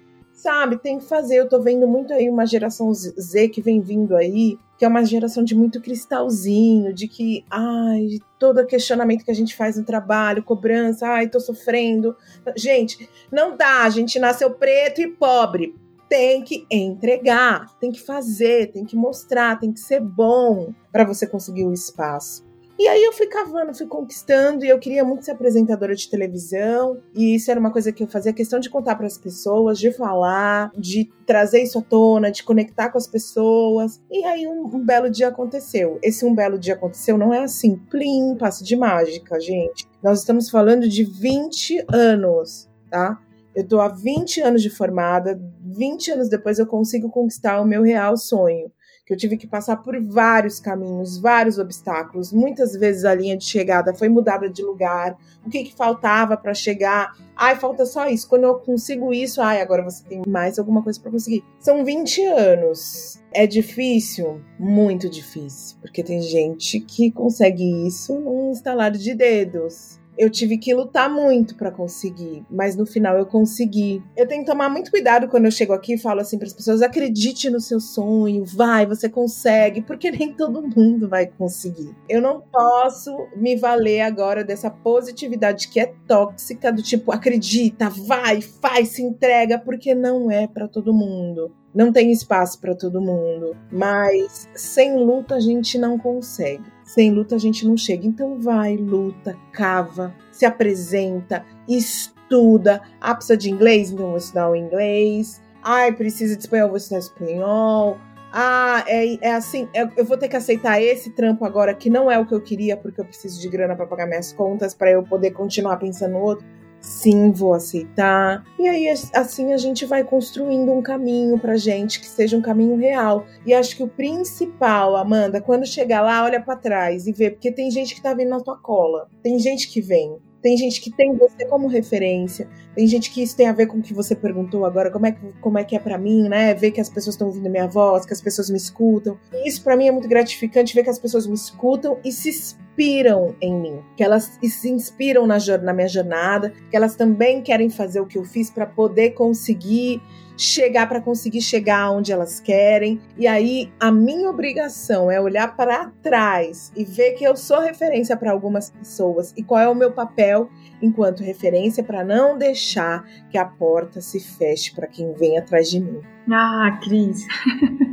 Sabe, 0.47 0.79
tem 0.79 1.01
que 1.01 1.05
fazer. 1.05 1.41
Eu 1.41 1.49
tô 1.49 1.61
vendo 1.61 1.89
muito 1.89 2.13
aí 2.13 2.31
uma 2.31 2.47
geração 2.47 2.95
Z 2.95 3.49
que 3.49 3.61
vem 3.61 3.81
vindo 3.81 4.15
aí, 4.15 4.57
que 4.79 4.85
é 4.85 4.89
uma 4.89 5.05
geração 5.05 5.43
de 5.43 5.57
muito 5.57 5.81
cristalzinho, 5.81 6.95
de 6.95 7.09
que, 7.09 7.45
ai, 7.51 8.21
todo 8.39 8.65
questionamento 8.65 9.25
que 9.25 9.31
a 9.33 9.35
gente 9.35 9.57
faz 9.57 9.77
no 9.77 9.83
trabalho, 9.83 10.45
cobrança, 10.45 11.09
ai, 11.09 11.29
tô 11.29 11.41
sofrendo. 11.41 12.15
Gente, 12.57 13.09
não 13.33 13.57
dá, 13.57 13.83
a 13.83 13.91
gente 13.91 14.21
nasceu 14.21 14.53
preto 14.53 15.01
e 15.01 15.09
pobre. 15.09 15.75
Tem 16.09 16.45
que 16.45 16.65
entregar, 16.71 17.77
tem 17.81 17.91
que 17.91 18.01
fazer, 18.01 18.71
tem 18.71 18.85
que 18.85 18.95
mostrar, 18.95 19.59
tem 19.59 19.73
que 19.73 19.81
ser 19.81 19.99
bom 19.99 20.73
para 20.93 21.03
você 21.03 21.27
conseguir 21.27 21.65
o 21.65 21.73
espaço. 21.73 22.46
E 22.79 22.87
aí 22.87 23.03
eu 23.03 23.13
fui 23.13 23.27
cavando, 23.27 23.75
fui 23.75 23.87
conquistando 23.87 24.63
e 24.63 24.69
eu 24.69 24.79
queria 24.79 25.03
muito 25.03 25.25
ser 25.25 25.31
apresentadora 25.31 25.95
de 25.95 26.11
televisão. 26.11 27.01
E 27.15 27.35
isso 27.35 27.51
era 27.51 27.59
uma 27.59 27.73
coisa 27.73 27.91
que 27.91 28.03
eu 28.03 28.07
fazia 28.07 28.35
questão 28.35 28.61
de 28.61 28.69
contar 28.69 28.97
para 28.97 29.07
as 29.07 29.17
pessoas, 29.17 29.79
de 29.79 29.91
falar, 29.93 30.71
de 30.77 31.11
trazer 31.25 31.63
isso 31.63 31.79
à 31.79 31.83
tona, 31.83 32.31
de 32.31 32.43
conectar 32.43 32.91
com 32.91 32.99
as 32.99 33.07
pessoas. 33.07 34.01
E 34.11 34.23
aí 34.25 34.47
um, 34.47 34.67
um, 34.67 34.85
belo 34.85 35.09
dia 35.09 35.29
aconteceu. 35.29 35.99
Esse 36.03 36.27
um 36.27 36.35
belo 36.35 36.59
dia 36.59 36.75
aconteceu 36.75 37.17
não 37.17 37.33
é 37.33 37.45
assim, 37.45 37.77
plim, 37.77 38.37
passo 38.39 38.63
de 38.63 38.77
mágica, 38.77 39.41
gente. 39.41 39.87
Nós 40.03 40.21
estamos 40.21 40.51
falando 40.51 40.87
de 40.87 41.03
20 41.03 41.87
anos, 41.91 42.69
tá? 42.91 43.19
Eu 43.55 43.67
tô 43.67 43.81
há 43.81 43.89
20 43.89 44.43
anos 44.43 44.61
de 44.61 44.69
formada, 44.69 45.41
20 45.65 46.11
anos 46.11 46.29
depois 46.29 46.59
eu 46.59 46.67
consigo 46.67 47.09
conquistar 47.09 47.59
o 47.59 47.65
meu 47.65 47.83
real 47.83 48.19
sonho 48.19 48.71
que 49.07 49.13
eu 49.13 49.17
tive 49.17 49.37
que 49.37 49.47
passar 49.47 49.77
por 49.77 49.99
vários 50.03 50.59
caminhos, 50.59 51.17
vários 51.17 51.59
obstáculos. 51.59 52.33
Muitas 52.33 52.73
vezes 52.73 53.05
a 53.05 53.15
linha 53.15 53.37
de 53.37 53.45
chegada 53.45 53.95
foi 53.95 54.09
mudada 54.09 54.51
de 54.51 54.63
lugar. 54.63 55.17
O 55.47 55.49
que, 55.49 55.63
que 55.63 55.73
faltava 55.73 56.37
para 56.37 56.53
chegar? 56.53 57.13
Ai, 57.37 57.55
falta 57.55 57.87
só 57.87 58.09
isso. 58.09 58.29
Quando 58.29 58.45
eu 58.45 58.57
consigo 58.57 59.15
isso, 59.15 59.41
ai, 59.41 59.61
agora 59.61 59.85
você 59.85 60.03
tem 60.03 60.23
mais 60.27 60.59
alguma 60.59 60.83
coisa 60.83 61.01
para 61.01 61.13
conseguir. 61.13 61.45
São 61.61 61.85
20 61.85 62.25
anos. 62.25 63.23
É 63.33 63.47
difícil? 63.47 64.41
Muito 64.59 65.09
difícil. 65.09 65.77
Porque 65.81 66.03
tem 66.03 66.21
gente 66.21 66.81
que 66.81 67.13
consegue 67.13 67.87
isso 67.87 68.19
num 68.19 68.51
instalar 68.51 68.91
de 68.91 69.15
dedos 69.15 70.01
eu 70.19 70.31
tive 70.31 70.59
que 70.59 70.75
lutar 70.75 71.11
muito 71.11 71.55
para 71.57 71.71
conseguir, 71.71 72.45
mas 72.51 72.75
no 72.75 72.87
final 72.87 73.17
eu 73.19 73.27
consegui. 73.27 74.03
Eu 74.17 74.27
tenho 74.27 74.45
que 74.45 74.51
tomar 74.51 74.69
muito 74.69 74.91
cuidado 74.91 75.29
quando 75.29 75.45
eu 75.45 75.51
chego 75.51 75.73
aqui 75.73 75.95
e 75.95 75.99
falo 75.99 76.21
assim 76.21 76.39
para 76.39 76.47
as 76.47 76.53
pessoas: 76.53 76.83
acredite 76.83 77.51
no 77.51 77.61
seu 77.61 77.81
sonho, 77.81 78.45
vai, 78.45 78.87
você 78.87 79.09
consegue, 79.09 79.83
porque 79.83 80.11
nem 80.13 80.33
todo 80.33 80.67
mundo 80.77 81.09
vai 81.09 81.27
conseguir. 81.27 81.95
Eu 82.09 82.21
não 82.21 82.41
posso 82.41 83.15
me 83.37 83.57
valer 83.57 84.01
agora 84.01 84.45
dessa 84.45 84.71
positividade 84.71 85.69
que 85.69 85.81
é 85.81 85.93
tóxica, 86.07 86.73
do 86.73 86.83
tipo, 86.83 87.13
acredita, 87.13 87.89
vai, 87.91 88.41
faz, 88.41 88.89
se 88.91 89.03
entrega, 89.03 89.59
porque 89.59 89.95
não 89.95 90.31
é 90.31 90.47
para 90.47 90.69
todo 90.69 90.95
mundo. 90.95 91.53
Não 91.75 91.93
tem 91.93 92.11
espaço 92.11 92.59
para 92.59 92.75
todo 92.75 93.03
mundo, 93.03 93.55
mas 93.71 94.49
sem 94.55 94.97
luta 94.97 95.35
a 95.35 95.41
gente 95.41 95.77
não 95.77 95.99
consegue. 95.99 96.76
Sem 96.87 97.11
luta 97.11 97.35
a 97.35 97.39
gente 97.39 97.67
não 97.67 97.77
chega. 97.77 98.07
Então 98.07 98.39
vai, 98.41 98.77
luta, 98.77 99.37
cava, 99.53 100.15
se 100.31 100.47
apresenta, 100.47 101.45
estuda. 101.69 102.81
Ah, 103.01 103.15
precisa 103.15 103.37
de 103.37 103.51
inglês? 103.51 103.91
Então 103.91 104.07
vou 104.07 104.17
estudar 104.17 104.49
o 104.49 104.57
inglês. 104.57 105.43
Ai, 105.63 105.93
precisa 105.93 106.37
de 106.37 106.43
espanhol? 106.43 106.69
Vou 106.69 106.77
estudar 106.77 107.01
espanhol. 107.01 107.99
Ah, 108.33 108.85
é, 108.87 109.29
é 109.29 109.35
assim, 109.35 109.69
é, 109.75 109.89
eu 109.97 110.05
vou 110.05 110.17
ter 110.17 110.29
que 110.29 110.37
aceitar 110.37 110.81
esse 110.81 111.11
trampo 111.11 111.45
agora 111.45 111.75
que 111.75 111.91
não 111.91 112.11
é 112.11 112.19
o 112.19 112.27
que 112.27 112.35
eu 112.35 112.41
queria 112.41 112.77
porque 112.77 113.01
eu 113.01 113.05
preciso 113.05 113.41
de 113.41 113.49
grana 113.49 113.75
para 113.75 113.87
pagar 113.87 114.07
minhas 114.07 114.33
contas 114.33 114.75
para 114.75 114.91
eu 114.91 115.03
poder 115.03 115.31
continuar 115.31 115.79
pensando 115.79 116.13
no 116.13 116.21
outro 116.21 116.47
sim, 116.81 117.31
vou 117.31 117.55
aceitar. 117.55 118.45
E 118.59 118.69
aí 118.69 118.89
assim 119.15 119.53
a 119.53 119.57
gente 119.57 119.85
vai 119.85 120.05
construindo 120.05 120.73
um 120.73 120.83
caminho 120.83 121.39
pra 121.39 121.57
gente 121.57 122.01
que 122.01 122.07
seja 122.07 122.37
um 122.37 122.43
caminho 122.43 122.77
real. 122.77 123.27
E 123.45 123.55
acho 123.55 123.77
que 123.77 123.83
o 123.83 123.89
principal, 123.89 124.97
Amanda, 124.97 125.41
quando 125.41 125.67
chegar 125.67 126.03
lá, 126.03 126.25
olha 126.25 126.41
para 126.41 126.57
trás 126.57 127.07
e 127.07 127.13
vê, 127.13 127.31
porque 127.31 127.53
tem 127.53 127.71
gente 127.71 127.95
que 127.95 128.03
tá 128.03 128.15
vindo 128.15 128.31
na 128.31 128.41
tua 128.41 128.57
cola. 128.57 129.09
Tem 129.23 129.39
gente 129.39 129.69
que 129.69 129.81
vem. 129.81 130.17
Tem 130.47 130.57
gente 130.57 130.81
que 130.81 130.93
tem 130.93 131.13
você 131.13 131.45
como 131.47 131.67
referência. 131.67 132.49
Tem 132.73 132.87
gente 132.87 133.11
que 133.11 133.21
isso 133.21 133.37
tem 133.37 133.49
a 133.49 133.53
ver 133.53 133.67
com 133.67 133.79
o 133.79 133.83
que 133.83 133.93
você 133.93 134.15
perguntou 134.15 134.65
agora, 134.65 134.93
como 134.93 135.05
é 135.05 135.11
que, 135.11 135.21
como 135.41 135.59
é, 135.59 135.65
que 135.65 135.75
é 135.75 135.79
para 135.81 135.99
mim, 135.99 136.29
né? 136.29 136.55
Ver 136.55 136.71
que 136.71 136.81
as 136.81 136.89
pessoas 136.89 137.15
estão 137.17 137.27
ouvindo 137.27 137.51
minha 137.51 137.67
voz, 137.67 138.07
que 138.07 138.13
as 138.13 138.21
pessoas 138.21 138.49
me 138.49 138.57
escutam. 138.57 139.19
E 139.33 139.49
isso 139.49 139.65
para 139.65 139.77
mim 139.77 139.89
é 139.89 139.91
muito 139.91 140.07
gratificante 140.07 140.73
ver 140.73 140.85
que 140.85 140.91
as 140.91 141.01
pessoas 141.01 141.27
me 141.27 141.35
escutam 141.35 141.99
e 142.05 142.13
se 142.13 142.29
inspiram 142.29 143.35
em 143.41 143.61
mim, 143.61 143.81
que 143.97 144.05
elas 144.05 144.39
se 144.41 144.71
inspiram 144.71 145.27
na, 145.27 145.39
na 145.65 145.73
minha 145.73 145.89
jornada, 145.89 146.53
que 146.71 146.77
elas 146.77 146.95
também 146.95 147.43
querem 147.43 147.69
fazer 147.69 147.99
o 147.99 148.07
que 148.07 148.17
eu 148.17 148.23
fiz 148.23 148.49
para 148.49 148.67
poder 148.67 149.15
conseguir 149.15 150.01
chegar 150.37 150.89
para 150.89 151.01
conseguir 151.01 151.41
chegar 151.41 151.91
onde 151.91 152.13
elas 152.13 152.41
querem. 152.41 153.01
E 153.17 153.27
aí 153.27 153.73
a 153.81 153.91
minha 153.91 154.29
obrigação 154.29 155.11
é 155.11 155.21
olhar 155.21 155.57
para 155.57 155.91
trás 156.03 156.73
e 156.77 156.85
ver 156.85 157.13
que 157.13 157.25
eu 157.25 157.37
sou 157.37 157.61
referência 157.61 158.17
para 158.17 158.31
algumas 158.31 158.71
pessoas 158.71 159.33
e 159.37 159.43
qual 159.43 159.61
é 159.61 159.69
o 159.69 159.75
meu 159.75 159.93
papel 159.93 160.51
enquanto 160.83 161.23
referência 161.23 161.83
para 161.83 162.05
não 162.05 162.37
deixar 162.37 163.05
que 163.31 163.39
a 163.39 163.45
porta 163.45 164.01
se 164.01 164.21
feche 164.21 164.75
para 164.75 164.87
quem 164.87 165.13
vem 165.15 165.39
atrás 165.39 165.71
de 165.71 165.81
mim. 165.81 166.01
Ah, 166.31 166.79
Cris. 166.83 167.27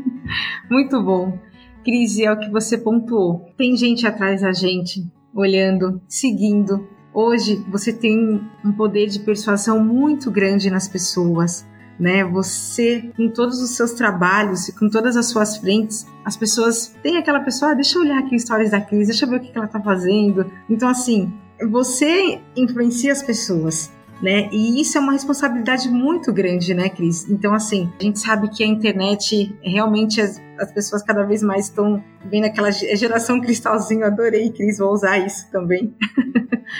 Muito 0.70 1.02
bom. 1.02 1.38
Crise 1.84 2.26
é 2.26 2.32
o 2.32 2.40
que 2.40 2.50
você 2.50 2.78
pontuou. 2.78 3.46
Tem 3.58 3.76
gente 3.76 4.08
atrás 4.08 4.42
da 4.42 4.54
gente, 4.54 5.06
olhando, 5.36 6.02
seguindo. 6.08 6.88
Hoje 7.14 7.64
você 7.70 7.92
tem 7.92 8.42
um 8.64 8.72
poder 8.72 9.08
de 9.08 9.20
persuasão 9.20 9.84
muito 9.84 10.32
grande 10.32 10.72
nas 10.72 10.88
pessoas. 10.88 11.68
Né? 12.00 12.24
Você, 12.24 13.12
com 13.16 13.30
todos 13.30 13.62
os 13.62 13.76
seus 13.76 13.92
trabalhos 13.92 14.68
e 14.68 14.74
com 14.74 14.90
todas 14.90 15.16
as 15.16 15.28
suas 15.28 15.58
frentes, 15.58 16.06
as 16.26 16.36
pessoas 16.36 16.96
têm 17.04 17.18
aquela 17.18 17.40
pessoa, 17.40 17.72
ah, 17.72 17.74
deixa 17.76 17.98
eu 17.98 18.02
olhar 18.02 18.20
aqui 18.20 18.36
histórias 18.36 18.72
da 18.72 18.82
crise, 18.82 19.12
deixa 19.12 19.26
eu 19.26 19.30
ver 19.30 19.38
o 19.38 19.40
que 19.40 19.52
ela 19.56 19.66
está 19.66 19.80
fazendo. 19.80 20.52
Então, 20.70 20.90
assim, 20.90 21.32
você 21.70 22.42
influencia 22.56 23.12
as 23.12 23.22
pessoas 23.22 23.92
né? 24.24 24.48
E 24.54 24.80
isso 24.80 24.98
é 24.98 25.02
uma 25.02 25.12
responsabilidade 25.12 25.90
muito 25.90 26.32
grande, 26.32 26.74
né, 26.74 26.88
Cris? 26.88 27.30
Então, 27.30 27.54
assim, 27.54 27.92
a 28.00 28.04
gente 28.04 28.20
sabe 28.20 28.50
que 28.50 28.64
a 28.64 28.68
internet 28.68 29.54
realmente 29.62 30.22
as, 30.22 30.42
as 30.60 30.72
pessoas 30.72 31.04
cada 31.04 31.24
vez 31.24 31.42
mais 31.42 31.66
estão 31.66 32.04
vendo 32.26 32.46
aquela 32.46 32.72
geração 32.72 33.40
cristalzinho. 33.42 34.06
Adorei, 34.06 34.52
Cris, 34.52 34.78
vou 34.78 34.92
usar 34.92 35.18
isso 35.18 35.50
também. 35.52 35.94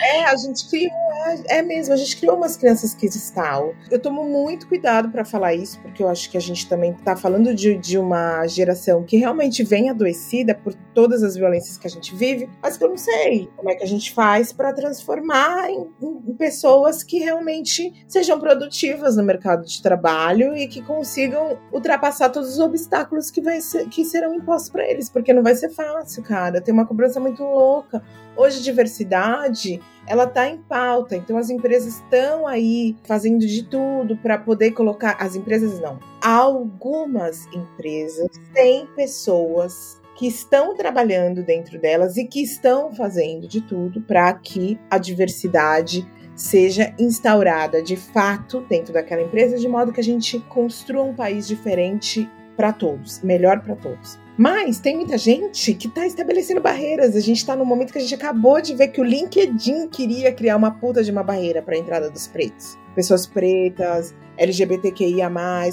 É, 0.02 0.24
a 0.24 0.36
gente 0.36 0.68
criou, 0.68 0.90
é, 1.48 1.58
é, 1.58 1.62
mesmo, 1.62 1.94
a 1.94 1.96
gente 1.96 2.16
criou 2.16 2.36
umas 2.36 2.56
crianças 2.56 2.94
cristal. 2.94 3.74
Eu 3.90 3.98
tomo 3.98 4.24
muito 4.24 4.66
cuidado 4.66 5.08
para 5.10 5.24
falar 5.24 5.54
isso, 5.54 5.80
porque 5.80 6.02
eu 6.02 6.08
acho 6.08 6.30
que 6.30 6.36
a 6.36 6.40
gente 6.40 6.68
também 6.68 6.92
tá 6.92 7.16
falando 7.16 7.54
de, 7.54 7.76
de 7.76 7.98
uma 7.98 8.46
geração 8.46 9.04
que 9.04 9.16
realmente 9.16 9.62
vem 9.62 9.90
adoecida 9.90 10.54
por 10.54 10.74
todas 10.94 11.22
as 11.22 11.36
violências 11.36 11.78
que 11.78 11.86
a 11.86 11.90
gente 11.90 12.14
vive, 12.14 12.48
mas 12.62 12.76
que 12.76 12.84
eu 12.84 12.88
não 12.88 12.96
sei 12.96 13.48
como 13.56 13.70
é 13.70 13.74
que 13.74 13.84
a 13.84 13.86
gente 13.86 14.12
faz 14.12 14.52
para 14.52 14.72
transformar 14.72 15.70
em, 15.70 15.86
em 16.02 16.34
pessoas 16.34 17.02
que 17.02 17.18
realmente 17.18 18.04
sejam 18.08 18.38
produtivas 18.40 19.16
no 19.16 19.22
mercado 19.22 19.64
de 19.64 19.80
trabalho 19.82 20.56
e 20.56 20.66
que 20.66 20.82
consigam 20.82 21.58
ultrapassar 21.72 22.30
todos 22.30 22.50
os 22.50 22.58
obstáculos 22.58 23.30
que, 23.30 23.40
vai 23.40 23.60
ser, 23.64 23.88
que 23.88 24.04
serão 24.04 24.34
impostos 24.34 24.70
para 24.70 24.88
eles, 24.88 25.08
porque 25.08 25.32
não 25.32 25.42
vai 25.42 25.54
ser 25.54 25.70
fácil, 25.70 26.22
cara. 26.22 26.60
Tem 26.60 26.72
uma 26.72 26.86
cobrança 26.86 27.18
muito 27.18 27.42
louca. 27.42 28.02
Hoje, 28.36 28.62
diversidade 28.62 29.80
ela 30.06 30.24
está 30.24 30.48
em 30.48 30.58
pauta, 30.58 31.16
então 31.16 31.36
as 31.38 31.48
empresas 31.48 31.94
estão 31.96 32.46
aí 32.46 32.94
fazendo 33.04 33.46
de 33.46 33.62
tudo 33.64 34.16
para 34.16 34.38
poder 34.38 34.72
colocar. 34.72 35.16
As 35.18 35.34
empresas 35.34 35.80
não. 35.80 35.98
Algumas 36.20 37.46
empresas 37.46 38.28
têm 38.52 38.86
pessoas 38.94 40.00
que 40.16 40.26
estão 40.26 40.76
trabalhando 40.76 41.42
dentro 41.42 41.80
delas 41.80 42.16
e 42.16 42.24
que 42.24 42.42
estão 42.42 42.94
fazendo 42.94 43.48
de 43.48 43.60
tudo 43.60 44.00
para 44.02 44.32
que 44.34 44.78
a 44.90 44.98
diversidade 44.98 46.06
seja 46.36 46.94
instaurada 46.98 47.82
de 47.82 47.96
fato 47.96 48.60
dentro 48.68 48.92
daquela 48.92 49.22
empresa, 49.22 49.56
de 49.56 49.68
modo 49.68 49.92
que 49.92 50.00
a 50.00 50.04
gente 50.04 50.38
construa 50.40 51.02
um 51.04 51.14
país 51.14 51.46
diferente 51.46 52.28
para 52.56 52.72
todos, 52.72 53.22
melhor 53.22 53.60
para 53.60 53.76
todos. 53.76 54.18
Mas 54.36 54.80
tem 54.80 54.96
muita 54.96 55.16
gente 55.16 55.74
que 55.74 55.86
está 55.86 56.04
estabelecendo 56.06 56.60
barreiras. 56.60 57.14
A 57.14 57.20
gente 57.20 57.36
está 57.36 57.54
no 57.54 57.64
momento 57.64 57.92
que 57.92 57.98
a 57.98 58.00
gente 58.00 58.14
acabou 58.14 58.60
de 58.60 58.74
ver 58.74 58.88
que 58.88 59.00
o 59.00 59.04
LinkedIn 59.04 59.88
queria 59.88 60.32
criar 60.32 60.56
uma 60.56 60.72
puta 60.72 61.04
de 61.04 61.10
uma 61.10 61.22
barreira 61.22 61.62
para 61.62 61.76
a 61.76 61.78
entrada 61.78 62.10
dos 62.10 62.26
pretos. 62.26 62.76
Pessoas 62.96 63.26
pretas, 63.26 64.12
LGBTQIA, 64.36 65.30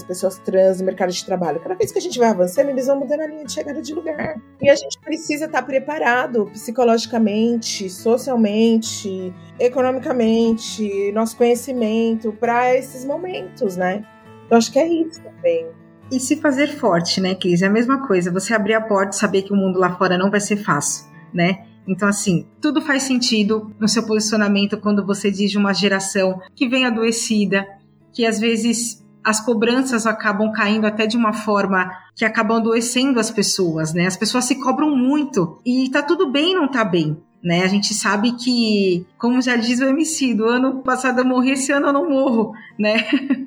pessoas 0.08 0.38
trans 0.40 0.80
no 0.80 0.86
mercado 0.86 1.12
de 1.12 1.26
trabalho. 1.26 1.60
Cada 1.60 1.74
vez 1.74 1.92
que 1.92 1.98
a 1.98 2.02
gente 2.02 2.20
vai 2.20 2.30
avançando, 2.30 2.70
eles 2.70 2.86
vão 2.86 3.00
mudando 3.00 3.22
a 3.22 3.28
linha 3.28 3.46
de 3.46 3.52
chegada 3.52 3.82
de 3.82 3.96
lugar. 3.96 4.40
E 4.62 4.70
a 4.70 4.76
gente 4.76 5.00
precisa 5.00 5.46
estar 5.46 5.62
tá 5.62 5.66
preparado 5.66 6.46
psicologicamente, 6.46 7.90
socialmente, 7.90 9.34
economicamente, 9.60 11.12
nosso 11.14 11.36
conhecimento 11.36 12.32
para 12.34 12.76
esses 12.76 13.06
momentos, 13.06 13.76
né? 13.76 14.06
Eu 14.52 14.58
acho 14.58 14.72
que 14.72 14.78
é 14.78 14.88
isso 14.88 15.20
também 15.22 15.81
e 16.12 16.20
se 16.20 16.36
fazer 16.36 16.68
forte, 16.68 17.22
né, 17.22 17.34
Cris? 17.34 17.62
É 17.62 17.68
a 17.68 17.72
mesma 17.72 18.06
coisa, 18.06 18.32
você 18.32 18.54
abrir 18.54 18.74
a 18.74 18.82
porta 18.82 19.16
e 19.16 19.20
saber 19.20 19.44
que 19.44 19.54
o 19.54 19.56
mundo 19.56 19.80
lá 19.80 19.96
fora 19.96 20.18
não 20.18 20.30
vai 20.30 20.40
ser 20.40 20.58
fácil, 20.58 21.06
né? 21.34 21.66
Então, 21.88 22.08
assim, 22.08 22.46
tudo 22.62 22.82
faz 22.82 23.04
sentido 23.04 23.74
no 23.80 23.88
seu 23.88 24.06
posicionamento 24.06 24.78
quando 24.78 25.06
você 25.06 25.32
diz 25.32 25.50
de 25.50 25.58
uma 25.58 25.74
geração 25.74 26.40
que 26.56 26.68
vem 26.68 26.86
adoecida, 26.86 27.66
que 28.14 28.26
às 28.26 28.40
vezes 28.40 29.02
as 29.24 29.40
cobranças 29.40 30.06
acabam 30.06 30.52
caindo 30.52 30.86
até 30.86 31.06
de 31.06 31.16
uma 31.16 31.34
forma 31.34 31.92
que 32.16 32.26
acabam 32.26 32.58
adoecendo 32.58 33.20
as 33.20 33.32
pessoas, 33.32 33.94
né? 33.94 34.06
As 34.06 34.18
pessoas 34.18 34.46
se 34.46 34.56
cobram 34.56 34.96
muito 34.96 35.60
e 35.66 35.90
tá 35.90 36.02
tudo 36.02 36.32
bem 36.32 36.56
não 36.56 36.68
tá 36.68 36.84
bem, 36.84 37.18
né? 37.44 37.64
A 37.64 37.68
gente 37.68 37.94
sabe 37.94 38.34
que, 38.34 39.06
como 39.18 39.42
já 39.42 39.56
diz 39.56 39.80
o 39.80 39.86
MC, 39.86 40.34
do 40.34 40.46
ano 40.46 40.82
passado 40.84 41.20
eu 41.20 41.26
morri, 41.26 41.52
esse 41.52 41.72
ano 41.72 41.88
eu 41.88 41.94
não 41.94 42.10
morro, 42.10 42.54
né? 42.78 42.98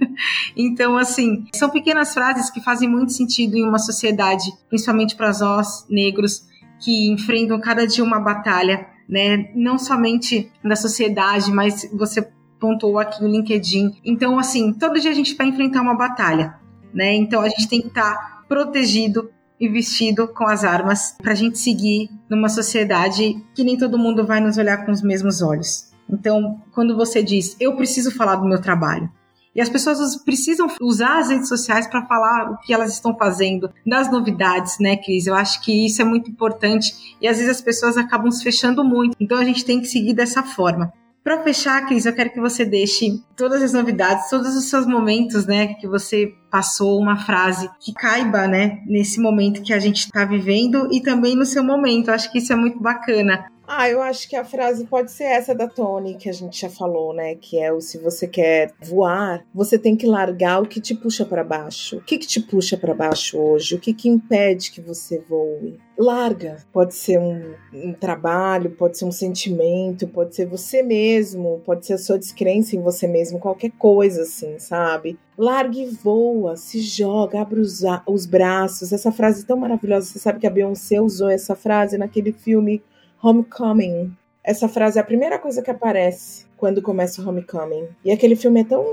então, 0.56 0.96
assim, 0.96 1.46
são 1.54 1.70
pequenas 1.70 2.12
frases 2.12 2.50
que 2.50 2.60
fazem 2.60 2.88
muito 2.88 3.12
sentido 3.12 3.56
em 3.56 3.66
uma 3.66 3.78
sociedade, 3.78 4.52
principalmente 4.68 5.14
para 5.14 5.32
nós 5.38 5.86
negros, 5.88 6.46
que 6.80 7.10
enfrentam 7.10 7.60
cada 7.60 7.86
dia 7.86 8.02
uma 8.02 8.20
batalha, 8.20 8.86
né? 9.08 9.50
Não 9.54 9.78
somente 9.78 10.50
da 10.62 10.76
sociedade, 10.76 11.52
mas 11.52 11.88
você 11.92 12.28
pontuou 12.58 12.98
aqui 12.98 13.22
no 13.22 13.28
LinkedIn. 13.28 14.00
Então, 14.04 14.38
assim, 14.38 14.72
todo 14.72 15.00
dia 15.00 15.10
a 15.10 15.14
gente 15.14 15.34
vai 15.34 15.46
enfrentar 15.46 15.82
uma 15.82 15.94
batalha, 15.94 16.54
né? 16.92 17.14
Então 17.14 17.42
a 17.42 17.48
gente 17.48 17.68
tem 17.68 17.80
que 17.80 17.88
estar 17.88 18.14
tá 18.14 18.44
protegido 18.48 19.30
e 19.60 19.68
vestido 19.68 20.28
com 20.28 20.46
as 20.46 20.64
armas 20.64 21.14
para 21.22 21.32
a 21.32 21.36
gente 21.36 21.58
seguir 21.58 22.10
numa 22.28 22.48
sociedade 22.48 23.42
que 23.54 23.64
nem 23.64 23.78
todo 23.78 23.98
mundo 23.98 24.26
vai 24.26 24.40
nos 24.40 24.58
olhar 24.58 24.84
com 24.84 24.92
os 24.92 25.02
mesmos 25.02 25.42
olhos. 25.42 25.90
Então, 26.08 26.60
quando 26.72 26.96
você 26.96 27.22
diz, 27.22 27.56
eu 27.58 27.76
preciso 27.76 28.10
falar 28.10 28.36
do 28.36 28.46
meu 28.46 28.60
trabalho, 28.60 29.10
e 29.54 29.60
as 29.60 29.68
pessoas 29.68 30.16
precisam 30.16 30.66
usar 30.80 31.20
as 31.20 31.28
redes 31.28 31.48
sociais 31.48 31.86
para 31.86 32.04
falar 32.06 32.50
o 32.50 32.58
que 32.58 32.74
elas 32.74 32.92
estão 32.92 33.16
fazendo, 33.16 33.70
das 33.86 34.10
novidades, 34.10 34.78
né, 34.80 34.96
Cris? 34.96 35.26
Eu 35.28 35.34
acho 35.34 35.62
que 35.62 35.86
isso 35.86 36.02
é 36.02 36.04
muito 36.04 36.28
importante 36.28 37.16
e 37.20 37.28
às 37.28 37.36
vezes 37.36 37.52
as 37.52 37.60
pessoas 37.60 37.96
acabam 37.96 38.30
se 38.32 38.42
fechando 38.42 38.82
muito. 38.82 39.16
Então 39.20 39.38
a 39.38 39.44
gente 39.44 39.64
tem 39.64 39.80
que 39.80 39.86
seguir 39.86 40.12
dessa 40.12 40.42
forma. 40.42 40.92
Para 41.24 41.42
fechar, 41.42 41.86
Cris, 41.86 42.04
eu 42.04 42.14
quero 42.14 42.30
que 42.30 42.38
você 42.38 42.66
deixe 42.66 43.18
todas 43.34 43.62
as 43.62 43.72
novidades, 43.72 44.28
todos 44.28 44.54
os 44.54 44.68
seus 44.68 44.86
momentos, 44.86 45.46
né, 45.46 45.68
que 45.68 45.88
você 45.88 46.34
passou 46.50 47.00
uma 47.00 47.16
frase 47.16 47.66
que 47.80 47.94
caiba, 47.94 48.46
né, 48.46 48.82
nesse 48.86 49.18
momento 49.18 49.62
que 49.62 49.72
a 49.72 49.78
gente 49.78 50.00
está 50.00 50.26
vivendo 50.26 50.86
e 50.92 51.00
também 51.00 51.34
no 51.34 51.46
seu 51.46 51.64
momento. 51.64 52.10
Acho 52.10 52.30
que 52.30 52.36
isso 52.36 52.52
é 52.52 52.56
muito 52.56 52.78
bacana. 52.78 53.46
Ah, 53.66 53.88
eu 53.88 54.02
acho 54.02 54.28
que 54.28 54.36
a 54.36 54.44
frase 54.44 54.84
pode 54.84 55.10
ser 55.10 55.24
essa 55.24 55.54
da 55.54 55.66
Tony, 55.66 56.16
que 56.16 56.28
a 56.28 56.32
gente 56.32 56.60
já 56.60 56.68
falou, 56.68 57.14
né? 57.14 57.34
Que 57.34 57.58
é 57.58 57.72
o 57.72 57.80
se 57.80 57.98
você 57.98 58.26
quer 58.28 58.72
voar, 58.82 59.44
você 59.54 59.78
tem 59.78 59.96
que 59.96 60.06
largar 60.06 60.62
o 60.62 60.66
que 60.66 60.80
te 60.80 60.94
puxa 60.94 61.24
para 61.24 61.42
baixo. 61.42 61.96
O 61.96 62.00
que, 62.02 62.18
que 62.18 62.26
te 62.26 62.40
puxa 62.40 62.76
para 62.76 62.94
baixo 62.94 63.38
hoje? 63.38 63.74
O 63.74 63.80
que, 63.80 63.94
que 63.94 64.08
impede 64.08 64.70
que 64.70 64.82
você 64.82 65.18
voe? 65.28 65.78
Larga. 65.96 66.58
Pode 66.72 66.94
ser 66.94 67.18
um, 67.18 67.54
um 67.72 67.92
trabalho, 67.94 68.70
pode 68.70 68.98
ser 68.98 69.06
um 69.06 69.12
sentimento, 69.12 70.06
pode 70.08 70.34
ser 70.34 70.46
você 70.46 70.82
mesmo, 70.82 71.62
pode 71.64 71.86
ser 71.86 71.94
a 71.94 71.98
sua 71.98 72.18
descrença 72.18 72.76
em 72.76 72.82
você 72.82 73.06
mesmo, 73.06 73.38
qualquer 73.38 73.70
coisa 73.78 74.22
assim, 74.22 74.58
sabe? 74.58 75.18
Largue 75.38 75.84
e 75.84 75.90
voa, 75.90 76.56
se 76.56 76.80
joga, 76.80 77.40
abre 77.40 77.60
os, 77.60 77.82
os 78.06 78.26
braços. 78.26 78.92
Essa 78.92 79.10
frase 79.10 79.42
é 79.42 79.46
tão 79.46 79.56
maravilhosa. 79.56 80.06
Você 80.06 80.18
sabe 80.18 80.38
que 80.38 80.46
a 80.46 80.50
Beyoncé 80.50 81.00
usou 81.00 81.30
essa 81.30 81.56
frase 81.56 81.96
naquele 81.96 82.32
filme 82.32 82.82
Homecoming. 83.24 84.14
Essa 84.44 84.68
frase 84.68 84.98
é 84.98 85.00
a 85.00 85.04
primeira 85.04 85.38
coisa 85.38 85.62
que 85.62 85.70
aparece 85.70 86.44
quando 86.58 86.82
começa 86.82 87.22
o 87.22 87.26
Homecoming. 87.26 87.88
E 88.04 88.12
aquele 88.12 88.36
filme 88.36 88.60
é 88.60 88.64
tão 88.64 88.84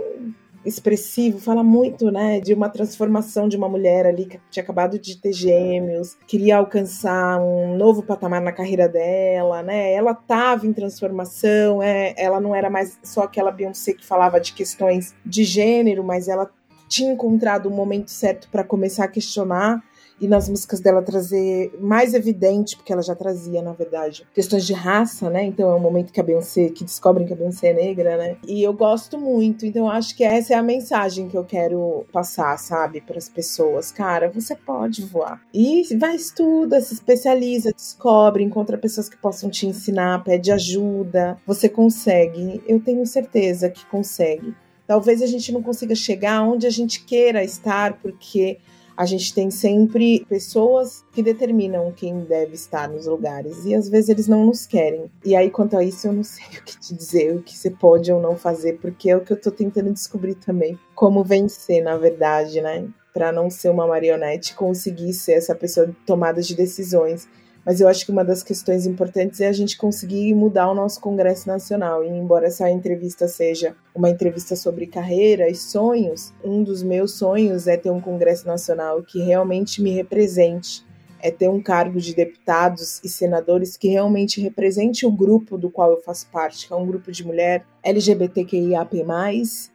expressivo, 0.63 1.39
fala 1.39 1.63
muito, 1.63 2.11
né, 2.11 2.39
de 2.39 2.53
uma 2.53 2.69
transformação 2.69 3.49
de 3.49 3.57
uma 3.57 3.67
mulher 3.67 4.05
ali 4.05 4.25
que 4.25 4.39
tinha 4.49 4.63
acabado 4.63 4.99
de 4.99 5.17
ter 5.17 5.33
gêmeos, 5.33 6.15
queria 6.27 6.57
alcançar 6.57 7.41
um 7.41 7.75
novo 7.75 8.03
patamar 8.03 8.39
na 8.39 8.51
carreira 8.51 8.87
dela, 8.87 9.63
né? 9.63 9.91
Ela 9.91 10.11
estava 10.11 10.67
em 10.67 10.71
transformação, 10.71 11.81
é, 11.81 12.13
ela 12.15 12.39
não 12.39 12.53
era 12.53 12.69
mais 12.69 12.99
só 13.03 13.23
aquela 13.23 13.51
Beyoncé 13.51 13.93
que 13.93 14.05
falava 14.05 14.39
de 14.39 14.53
questões 14.53 15.15
de 15.25 15.43
gênero, 15.43 16.03
mas 16.03 16.27
ela 16.27 16.49
tinha 16.87 17.11
encontrado 17.11 17.67
o 17.67 17.71
momento 17.71 18.11
certo 18.11 18.47
para 18.51 18.63
começar 18.63 19.05
a 19.05 19.07
questionar 19.07 19.81
e 20.21 20.27
nas 20.27 20.47
músicas 20.47 20.79
dela 20.79 21.01
trazer 21.01 21.73
mais 21.81 22.13
evidente, 22.13 22.77
porque 22.77 22.93
ela 22.93 23.01
já 23.01 23.15
trazia, 23.15 23.59
na 23.61 23.73
verdade, 23.73 24.25
questões 24.33 24.67
de 24.67 24.73
raça, 24.73 25.31
né? 25.31 25.43
Então 25.43 25.69
é 25.71 25.75
um 25.75 25.79
momento 25.79 26.13
que 26.13 26.19
a 26.19 26.23
Beyoncé, 26.23 26.69
que 26.69 26.83
descobrem 26.83 27.25
que 27.25 27.33
a 27.33 27.35
Beyoncé 27.35 27.69
é 27.69 27.73
negra, 27.73 28.17
né? 28.17 28.37
E 28.47 28.61
eu 28.61 28.71
gosto 28.71 29.17
muito, 29.17 29.65
então 29.65 29.89
acho 29.89 30.15
que 30.15 30.23
essa 30.23 30.53
é 30.53 30.57
a 30.57 30.61
mensagem 30.61 31.27
que 31.27 31.35
eu 31.35 31.43
quero 31.43 32.05
passar, 32.13 32.55
sabe, 32.59 33.01
para 33.01 33.17
as 33.17 33.27
pessoas. 33.27 33.91
Cara, 33.91 34.29
você 34.29 34.55
pode 34.55 35.01
voar. 35.01 35.41
E 35.51 35.83
vai, 35.97 36.15
estuda, 36.15 36.79
se 36.79 36.93
especializa, 36.93 37.73
descobre, 37.73 38.43
encontra 38.43 38.77
pessoas 38.77 39.09
que 39.09 39.17
possam 39.17 39.49
te 39.49 39.65
ensinar, 39.65 40.23
pede 40.23 40.51
ajuda. 40.51 41.37
Você 41.47 41.67
consegue, 41.67 42.61
eu 42.67 42.79
tenho 42.79 43.05
certeza 43.07 43.69
que 43.71 43.83
consegue. 43.87 44.53
Talvez 44.85 45.21
a 45.21 45.25
gente 45.25 45.51
não 45.51 45.63
consiga 45.63 45.95
chegar 45.95 46.43
onde 46.43 46.67
a 46.67 46.69
gente 46.69 47.03
queira 47.05 47.43
estar, 47.43 47.93
porque 48.01 48.59
a 48.95 49.05
gente 49.05 49.33
tem 49.33 49.49
sempre 49.49 50.25
pessoas 50.27 51.03
que 51.11 51.23
determinam 51.23 51.91
quem 51.91 52.19
deve 52.21 52.55
estar 52.55 52.89
nos 52.89 53.05
lugares 53.07 53.65
e 53.65 53.73
às 53.73 53.89
vezes 53.89 54.09
eles 54.09 54.27
não 54.27 54.45
nos 54.45 54.65
querem. 54.65 55.09
E 55.23 55.35
aí, 55.35 55.49
quanto 55.49 55.77
a 55.77 55.83
isso, 55.83 56.07
eu 56.07 56.13
não 56.13 56.23
sei 56.23 56.45
o 56.45 56.63
que 56.63 56.79
te 56.79 56.93
dizer, 56.93 57.35
o 57.35 57.41
que 57.41 57.57
você 57.57 57.69
pode 57.69 58.11
ou 58.11 58.21
não 58.21 58.35
fazer, 58.35 58.79
porque 58.79 59.09
é 59.09 59.17
o 59.17 59.21
que 59.21 59.33
eu 59.33 59.39
tô 59.39 59.51
tentando 59.51 59.91
descobrir 59.91 60.35
também. 60.35 60.77
Como 60.95 61.23
vencer, 61.23 61.83
na 61.83 61.97
verdade, 61.97 62.61
né? 62.61 62.87
Para 63.13 63.31
não 63.31 63.49
ser 63.49 63.69
uma 63.69 63.87
marionete, 63.87 64.55
conseguir 64.55 65.13
ser 65.13 65.33
essa 65.33 65.53
pessoa 65.53 65.93
tomada 66.05 66.41
de 66.41 66.55
decisões 66.55 67.27
mas 67.65 67.79
eu 67.79 67.87
acho 67.87 68.05
que 68.05 68.11
uma 68.11 68.23
das 68.23 68.43
questões 68.43 68.85
importantes 68.85 69.39
é 69.39 69.47
a 69.47 69.53
gente 69.53 69.77
conseguir 69.77 70.33
mudar 70.33 70.69
o 70.69 70.75
nosso 70.75 70.99
Congresso 70.99 71.47
Nacional. 71.47 72.03
E 72.03 72.09
embora 72.09 72.47
essa 72.47 72.69
entrevista 72.69 73.27
seja 73.27 73.75
uma 73.93 74.09
entrevista 74.09 74.55
sobre 74.55 74.87
carreira 74.87 75.49
e 75.49 75.55
sonhos, 75.55 76.33
um 76.43 76.63
dos 76.63 76.81
meus 76.81 77.13
sonhos 77.13 77.67
é 77.67 77.77
ter 77.77 77.91
um 77.91 78.01
Congresso 78.01 78.47
Nacional 78.47 79.03
que 79.03 79.21
realmente 79.21 79.81
me 79.81 79.91
represente. 79.91 80.85
É 81.23 81.29
ter 81.29 81.47
um 81.47 81.61
cargo 81.61 81.99
de 81.99 82.15
deputados 82.15 82.99
e 83.03 83.09
senadores 83.09 83.77
que 83.77 83.87
realmente 83.87 84.41
represente 84.41 85.05
o 85.05 85.11
grupo 85.11 85.55
do 85.55 85.69
qual 85.69 85.91
eu 85.91 86.01
faço 86.01 86.27
parte, 86.31 86.65
que 86.65 86.73
é 86.73 86.75
um 86.75 86.87
grupo 86.87 87.11
de 87.11 87.23
mulher 87.23 87.63
LGBTQIAP+, 87.83 89.05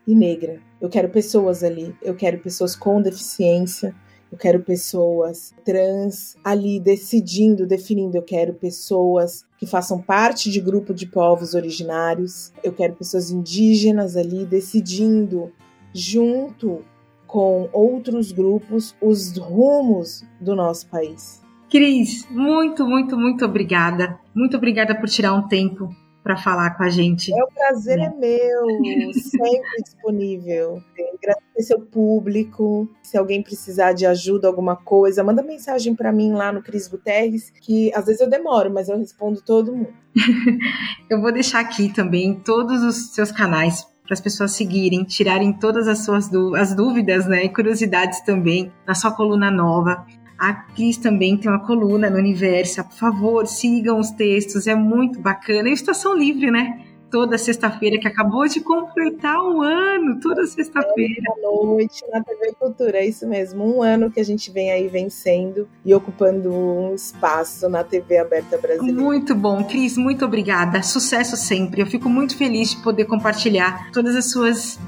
e 0.09 0.15
negra. 0.15 0.61
Eu 0.81 0.89
quero 0.89 1.09
pessoas 1.09 1.63
ali, 1.63 1.95
eu 2.03 2.17
quero 2.17 2.39
pessoas 2.39 2.75
com 2.75 3.01
deficiência, 3.01 3.95
eu 4.31 4.39
quero 4.39 4.61
pessoas 4.61 5.55
trans 5.65 6.37
ali 6.43 6.81
decidindo, 6.81 7.67
definindo. 7.67 8.17
Eu 8.17 8.23
quero 8.23 8.55
pessoas 8.55 9.45
que 9.59 9.67
façam 9.67 10.01
parte 10.01 10.51
de 10.51 10.61
grupo 10.61 10.93
de 10.93 11.07
povos 11.07 11.55
originários. 11.55 12.53
Eu 12.63 12.73
quero 12.73 12.95
pessoas 12.95 13.31
indígenas 13.31 14.17
ali 14.17 14.45
decidindo, 14.45 15.53
junto 15.95 16.85
com 17.27 17.69
outros 17.73 18.33
grupos, 18.33 18.95
os 19.01 19.37
rumos 19.37 20.25
do 20.41 20.55
nosso 20.55 20.89
país. 20.89 21.43
Cris, 21.71 22.27
muito, 22.31 22.87
muito, 22.87 23.17
muito 23.17 23.45
obrigada. 23.45 24.19
Muito 24.35 24.57
obrigada 24.57 24.95
por 24.95 25.09
tirar 25.09 25.35
um 25.35 25.49
tempo 25.49 25.89
para 26.23 26.37
falar 26.37 26.77
com 26.77 26.83
a 26.83 26.89
gente. 26.89 27.33
É, 27.33 27.45
o 27.45 27.49
prazer 27.49 27.99
é 28.01 28.11
meu, 28.11 29.13
sempre 29.15 29.83
disponível. 29.85 30.83
Agradecer 31.27 31.75
ao 31.75 31.81
público. 31.81 32.89
Se 33.03 33.17
alguém 33.17 33.43
precisar 33.43 33.93
de 33.93 34.07
ajuda, 34.07 34.47
alguma 34.47 34.77
coisa, 34.77 35.25
manda 35.25 35.43
mensagem 35.43 35.95
para 35.95 36.13
mim 36.13 36.33
lá 36.33 36.53
no 36.53 36.63
Cris 36.63 36.87
Guterres, 36.87 37.51
que 37.61 37.93
às 37.95 38.07
vezes 38.07 38.21
eu 38.21 38.31
demoro, 38.31 38.73
mas 38.73 38.89
eu 38.89 38.99
respondo 38.99 39.41
todo 39.41 39.75
mundo. 39.75 39.95
eu 41.11 41.21
vou 41.21 41.33
deixar 41.33 41.61
aqui 41.61 41.93
também 41.93 42.35
todos 42.35 42.83
os 42.83 43.15
seus 43.15 43.33
canais 43.33 43.87
para 44.05 44.15
as 44.15 44.21
pessoas 44.21 44.53
seguirem, 44.53 45.03
tirarem 45.03 45.53
todas 45.53 45.89
as 45.89 46.05
suas 46.05 46.31
as 46.57 46.75
dúvidas, 46.75 47.27
né, 47.27 47.45
e 47.45 47.49
curiosidades 47.49 48.21
também 48.21 48.73
na 48.87 48.95
sua 48.95 49.11
coluna 49.11 49.51
nova. 49.51 50.07
A 50.39 50.53
Cris 50.53 50.99
também 50.99 51.37
tem 51.37 51.51
uma 51.51 51.65
coluna 51.67 52.11
no 52.11 52.19
Universo. 52.19 52.85
Por 52.85 52.93
favor, 52.93 53.47
sigam 53.47 53.99
os 53.99 54.11
textos, 54.11 54.67
é 54.67 54.75
muito 54.75 55.19
bacana. 55.19 55.69
E 55.69 55.73
Estação 55.73 56.15
Livre, 56.15 56.51
né? 56.51 56.86
Toda 57.11 57.39
sexta-feira, 57.39 57.99
que 57.99 58.09
acabou 58.09 58.47
de 58.47 58.61
completar 58.61 59.39
um 59.43 59.63
ano, 59.63 60.21
toda 60.21 60.47
sexta-feira. 60.47 61.23
À 61.37 61.43
noite 61.43 62.03
na 62.13 62.23
TV 62.23 62.53
Cultura, 62.59 62.99
é 62.99 63.07
isso 63.07 63.27
mesmo. 63.27 63.65
Um 63.65 63.83
ano 63.83 64.11
que 64.11 64.21
a 64.21 64.25
gente 64.25 64.51
vem 64.51 64.71
aí 64.71 64.89
vencendo 64.89 65.69
e 65.85 65.95
ocupando 65.95 66.53
um 66.53 66.95
espaço 66.95 67.69
na 67.69 67.85
TV 67.85 68.19
aberta 68.19 68.59
brasileira. 68.59 69.01
Muito 69.01 69.35
bom, 69.35 69.65
Cris, 69.65 69.97
muito 69.97 70.25
obrigada. 70.25 70.83
Sucesso 70.83 71.37
sempre. 71.37 71.81
Eu 71.81 71.87
fico 71.87 72.09
muito 72.09 72.37
feliz 72.37 72.71
de 72.71 72.83
poder 72.83 73.05
compartilhar 73.05 73.91
todas 73.93 74.15
as 74.17 74.31
suas 74.31 74.79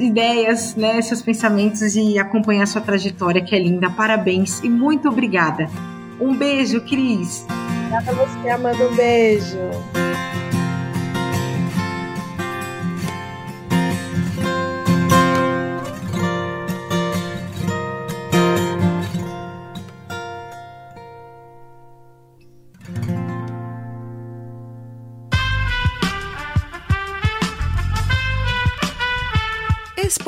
ideias, 0.00 0.74
né, 0.74 1.00
seus 1.00 1.22
pensamentos 1.22 1.94
e 1.94 2.18
acompanhar 2.18 2.66
sua 2.66 2.80
trajetória, 2.80 3.42
que 3.44 3.54
é 3.54 3.58
linda. 3.58 3.88
Parabéns 3.90 4.60
e 4.60 4.68
muito 4.68 5.08
obrigada. 5.08 5.68
Um 6.20 6.36
beijo, 6.36 6.80
Cris. 6.82 7.46
Obrigada 7.48 8.10
a 8.10 8.14
você, 8.14 8.48
Amanda. 8.48 8.88
Um 8.88 8.96
beijo. 8.96 10.09